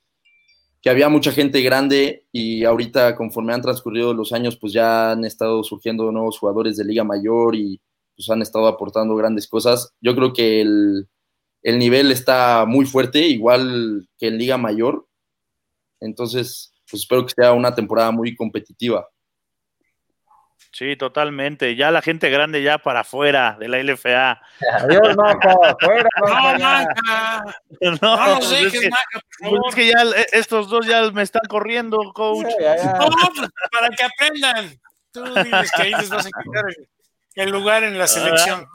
[0.80, 5.24] que había mucha gente grande y ahorita conforme han transcurrido los años, pues ya han
[5.24, 7.80] estado surgiendo nuevos jugadores de Liga Mayor y
[8.16, 9.92] pues han estado aportando grandes cosas.
[10.00, 11.08] Yo creo que el,
[11.64, 15.08] el nivel está muy fuerte, igual que en Liga Mayor.
[15.98, 19.08] Entonces, pues espero que sea una temporada muy competitiva.
[20.72, 21.74] Sí, totalmente.
[21.76, 24.42] Ya la gente grande ya para afuera de la LFA.
[24.80, 25.56] Adiós, Maca.
[25.80, 27.44] Fuera, No, Maca.
[27.80, 29.68] No, No los pues es dejes, que, Maca, por favor.
[29.68, 32.46] es que ya eh, estos dos ya me están corriendo, coach.
[32.60, 32.92] Ya, ya.
[32.92, 34.78] No, pues, para que aprendan.
[35.12, 36.88] Tú diles que ahí les vas a quitar el,
[37.36, 38.66] el lugar en la selección.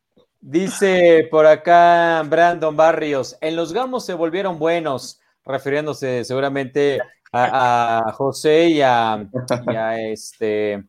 [0.42, 7.00] Dice por acá Brandon Barrios, en los Gamos se volvieron buenos, refiriéndose seguramente
[7.32, 9.24] a, a José y a,
[9.68, 10.84] y a este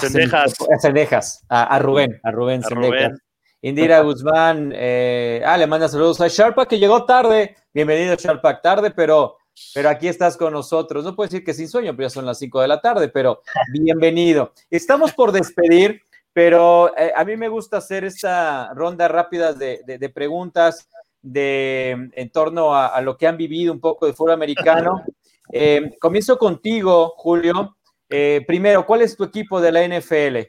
[0.00, 0.54] Cendejas.
[0.60, 3.20] a Cendejas, a, a Rubén, a Rubén Cendejas.
[3.62, 7.56] Indira Guzmán, eh, ah, le manda saludos a Sharpa que llegó tarde.
[7.74, 9.38] Bienvenido, Sharpa, tarde, pero,
[9.74, 11.04] pero aquí estás con nosotros.
[11.04, 13.42] No puedo decir que sin sueño, pero ya son las 5 de la tarde, pero
[13.72, 14.52] bienvenido.
[14.70, 16.02] Estamos por despedir,
[16.38, 20.88] pero eh, a mí me gusta hacer esta ronda rápida de, de- de preguntas
[21.20, 25.02] de, en torno a, a lo que han vivido un poco de fútbol americano.
[25.50, 27.74] Eh, comienzo contigo, Julio.
[28.10, 30.46] Eh, primero, ¿cuál es tu equipo de la NFL?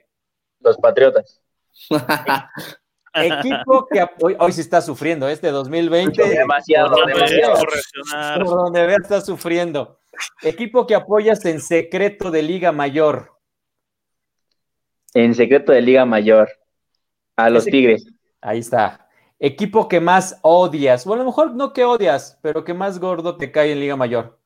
[0.60, 1.42] Los Patriotas.
[3.14, 6.22] Equipo que hoy, hoy sí está sufriendo, este 2020.
[6.28, 10.00] Demasiado, por por donde vea está sufriendo.
[10.42, 13.39] Equipo que apoyas en secreto de Liga Mayor.
[15.14, 16.50] En secreto de Liga Mayor.
[17.36, 18.06] A los Ese- Tigres.
[18.42, 19.08] Ahí está.
[19.40, 21.06] Equipo que más odias.
[21.06, 23.96] Bueno, a lo mejor no que odias, pero que más gordo te cae en Liga
[23.96, 24.38] Mayor.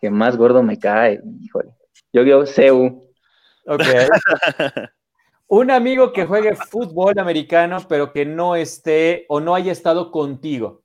[0.00, 1.20] Que más gordo me cae.
[1.40, 1.74] Híjole.
[2.12, 3.04] Yo digo CEU.
[3.66, 3.82] Ok.
[5.48, 10.82] Un amigo que juegue fútbol americano, pero que no esté o no haya estado contigo.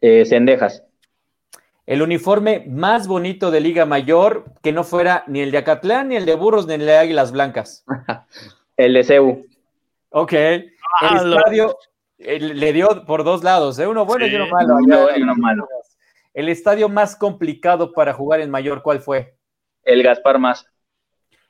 [0.00, 0.82] Eh, Cendejas.
[1.90, 6.14] El uniforme más bonito de Liga Mayor, que no fuera ni el de Acatlán, ni
[6.16, 7.84] el de Burros, ni el de Águilas Blancas.
[8.76, 9.44] El de CEU.
[10.10, 10.32] Ok.
[10.34, 11.76] El Ah, lo- estadio
[12.18, 13.88] eh, le dio por dos lados, ¿eh?
[13.88, 14.76] uno bueno y uno malo.
[14.76, 15.68] Uno bueno y uno malo.
[16.32, 19.34] El estadio más complicado para jugar en Mayor, ¿cuál fue?
[19.82, 20.64] El Gaspar Más.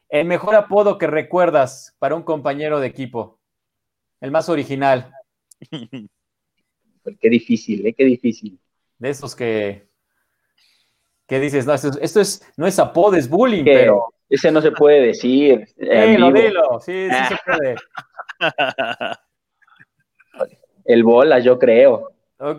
[0.09, 3.39] El mejor apodo que recuerdas para un compañero de equipo.
[4.23, 5.13] El más original,
[5.71, 7.93] Qué difícil, ¿eh?
[7.93, 8.59] Qué difícil.
[8.99, 9.90] de esos que,
[11.31, 14.51] que dices, no, esto, es- esto es, no es apodo, es bullying, Que pero Ese
[14.51, 15.65] no se puede decir.
[15.77, 17.77] dilo, dilo, sí, sí se puede.
[20.85, 22.11] El bola, yo creo.
[22.39, 22.59] Ok.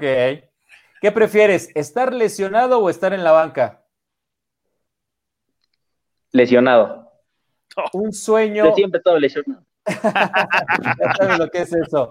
[1.01, 3.84] ¿Qué prefieres, estar lesionado o estar en la banca?
[6.32, 7.11] Lesionado.
[7.91, 9.65] Un sueño, Yo siempre estado lesionado.
[9.86, 12.09] ya sabes lo que es eso.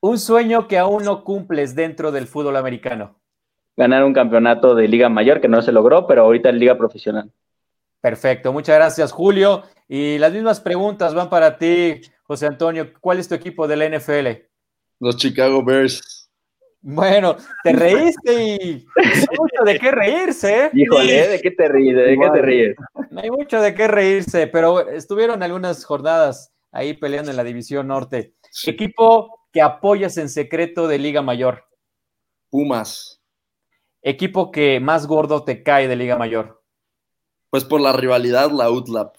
[0.00, 3.19] Un sueño que aún no cumples dentro del fútbol americano.
[3.80, 7.32] Ganar un campeonato de Liga Mayor que no se logró, pero ahorita en Liga Profesional.
[7.98, 9.62] Perfecto, muchas gracias, Julio.
[9.88, 12.92] Y las mismas preguntas van para ti, José Antonio.
[13.00, 14.44] ¿Cuál es tu equipo de la NFL?
[14.98, 16.30] Los Chicago Bears.
[16.82, 20.70] Bueno, te reíste y no hay mucho de qué reírse, ¿eh?
[20.74, 21.96] Híjole, ¿de qué te ríes?
[21.96, 22.76] ¿De qué te ríes?
[23.10, 27.88] No hay mucho de qué reírse, pero estuvieron algunas jornadas ahí peleando en la División
[27.88, 28.34] Norte.
[28.66, 31.64] Equipo que apoyas en secreto de Liga Mayor.
[32.50, 33.19] Pumas.
[34.02, 36.62] Equipo que más gordo te cae de Liga Mayor.
[37.50, 39.16] Pues por la rivalidad, la UTLAP.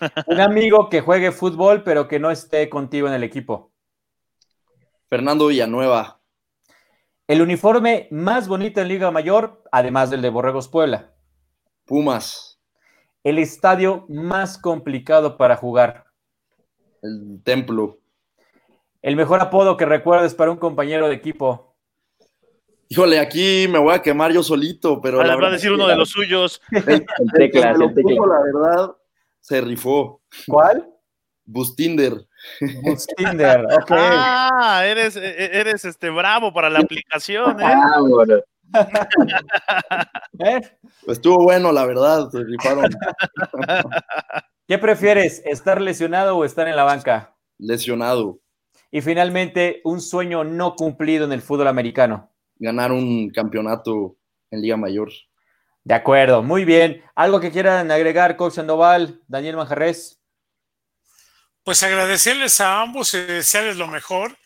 [0.26, 3.72] Un amigo que juegue fútbol, pero que no esté contigo en el equipo.
[5.08, 6.20] Fernando Villanueva.
[7.28, 11.12] El uniforme más bonito en Liga Mayor, además del de Borregos Puebla.
[11.84, 12.60] Pumas.
[13.24, 16.04] El estadio más complicado para jugar.
[17.02, 17.98] El Templo.
[19.02, 21.65] El mejor apodo que recuerdes para un compañero de equipo.
[22.88, 25.20] Híjole, aquí me voy a quemar yo solito, pero.
[25.20, 26.60] Ah, la les va a verdad decir uno de los suyos.
[26.70, 28.96] El, El el puso, la verdad,
[29.40, 30.22] se rifó.
[30.46, 30.88] ¿Cuál?
[31.44, 32.26] Bustinder.
[32.82, 33.90] Bustinder, ok.
[33.92, 37.64] Ah, eres, e, e, eres este bravo para la aplicación, ¿eh?
[37.64, 38.36] Ah, bueno.
[40.40, 40.60] ¿Eh?
[41.06, 42.90] Estuvo bueno, la verdad, se rifaron.
[44.66, 47.36] ¿Qué prefieres, estar lesionado o estar en la banca?
[47.58, 48.40] Lesionado.
[48.90, 52.32] Y finalmente, un sueño no cumplido en el fútbol americano.
[52.58, 54.16] Ganar un campeonato
[54.50, 55.10] en Liga Mayor.
[55.84, 57.02] De acuerdo, muy bien.
[57.14, 60.20] ¿Algo que quieran agregar, Coach Sandoval, Daniel Manjarres?
[61.62, 64.36] Pues agradecerles a ambos y desearles lo mejor.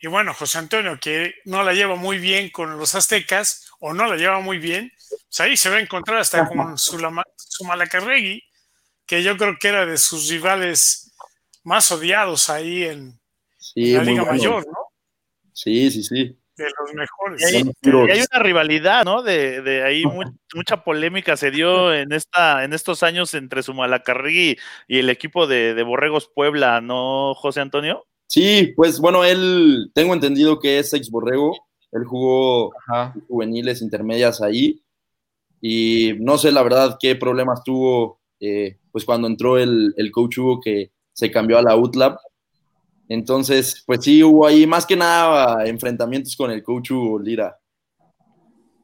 [0.00, 4.06] Y bueno, José Antonio, que no la lleva muy bien con los aztecas, o no
[4.06, 6.98] la lleva muy bien, pues ahí se va a encontrar hasta con su,
[7.36, 8.42] su Malacarregui,
[9.06, 11.12] que yo creo que era de sus rivales
[11.64, 13.20] más odiados ahí en,
[13.60, 14.38] Sí, la Liga bueno.
[14.38, 14.78] Mayor, ¿no?
[15.52, 16.39] Sí, sí, sí.
[16.64, 17.52] De los mejores.
[17.52, 19.22] Y hay, y una rivalidad, ¿no?
[19.22, 23.72] De, de ahí mu- mucha polémica se dio en esta, en estos años entre su
[23.72, 24.58] Malacarregui
[24.88, 28.04] y el equipo de, de Borregos Puebla, ¿no, José Antonio?
[28.26, 31.56] Sí, pues bueno, él, tengo entendido que es ex borrego.
[31.92, 33.14] Él jugó Ajá.
[33.26, 34.82] juveniles intermedias ahí.
[35.60, 40.38] Y no sé la verdad qué problemas tuvo eh, pues cuando entró el, el coach
[40.38, 42.16] Hugo que se cambió a la UTLAB.
[43.12, 47.58] Entonces, pues sí, hubo ahí más que nada enfrentamientos con el coach Hugo Lira.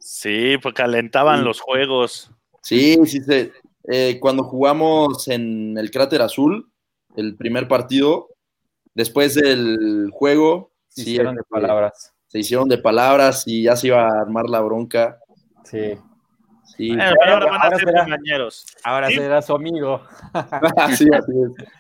[0.00, 1.44] Sí, pues calentaban Sí.
[1.44, 2.30] los juegos.
[2.60, 3.50] Sí, sí, sí.
[3.88, 6.68] Eh, cuando jugamos en el Cráter Azul,
[7.16, 8.28] el primer partido,
[8.94, 12.12] después del juego, Se sí, hicieron de este, palabras.
[12.26, 15.18] se hicieron de palabras y ya se iba a armar la bronca.
[15.64, 15.94] Sí.
[16.76, 18.00] Sí, Bueno, pero ahora van a ahora ser será.
[18.02, 18.66] compañeros.
[18.82, 19.14] Ahora Sí.
[19.14, 20.02] será su amigo.
[20.98, 21.32] sí, así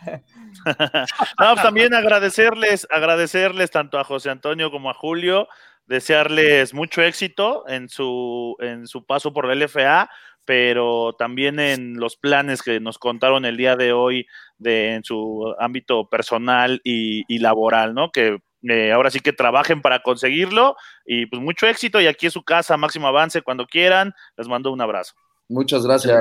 [0.06, 0.22] es.
[1.38, 5.48] No, pues también agradecerles, agradecerles tanto a José Antonio como a Julio,
[5.86, 10.10] desearles mucho éxito en su, en su paso por la LFA,
[10.44, 14.26] pero también en los planes que nos contaron el día de hoy
[14.58, 18.10] de, en su ámbito personal y, y laboral, ¿no?
[18.10, 18.38] Que
[18.68, 22.42] eh, ahora sí que trabajen para conseguirlo y pues mucho éxito y aquí es su
[22.42, 24.14] casa, máximo avance cuando quieran.
[24.36, 25.14] Les mando un abrazo.
[25.48, 26.20] Muchas gracias.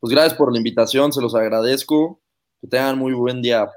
[0.00, 2.20] Pues gracias por la invitación, se los agradezco.
[2.60, 3.68] Que tengan muy buen día.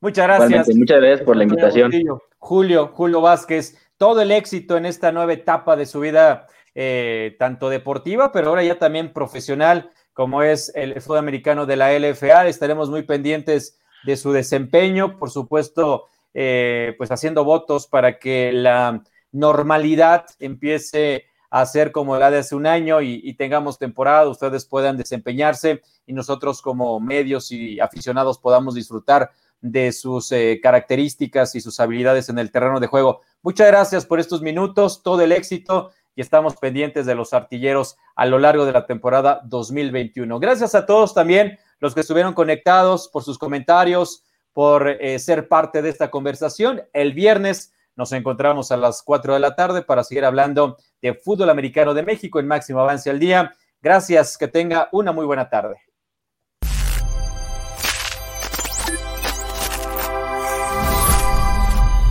[0.00, 0.50] Muchas gracias.
[0.50, 1.92] Igualmente, muchas gracias por la invitación.
[2.38, 7.68] Julio, Julio Vázquez, todo el éxito en esta nueva etapa de su vida, eh, tanto
[7.68, 12.46] deportiva, pero ahora ya también profesional, como es el fútbol americano de la LFA.
[12.46, 19.02] Estaremos muy pendientes de su desempeño, por supuesto, eh, pues haciendo votos para que la
[19.32, 24.64] normalidad empiece a ser como la de hace un año y, y tengamos temporada, ustedes
[24.64, 29.30] puedan desempeñarse y nosotros como medios y aficionados podamos disfrutar
[29.60, 33.22] de sus eh, características y sus habilidades en el terreno de juego.
[33.42, 38.26] Muchas gracias por estos minutos, todo el éxito y estamos pendientes de los artilleros a
[38.26, 40.38] lo largo de la temporada 2021.
[40.40, 45.82] Gracias a todos también los que estuvieron conectados por sus comentarios, por eh, ser parte
[45.82, 46.82] de esta conversación.
[46.92, 51.50] El viernes nos encontramos a las 4 de la tarde para seguir hablando de fútbol
[51.50, 53.52] americano de México en máximo avance al día.
[53.82, 55.87] Gracias, que tenga una muy buena tarde.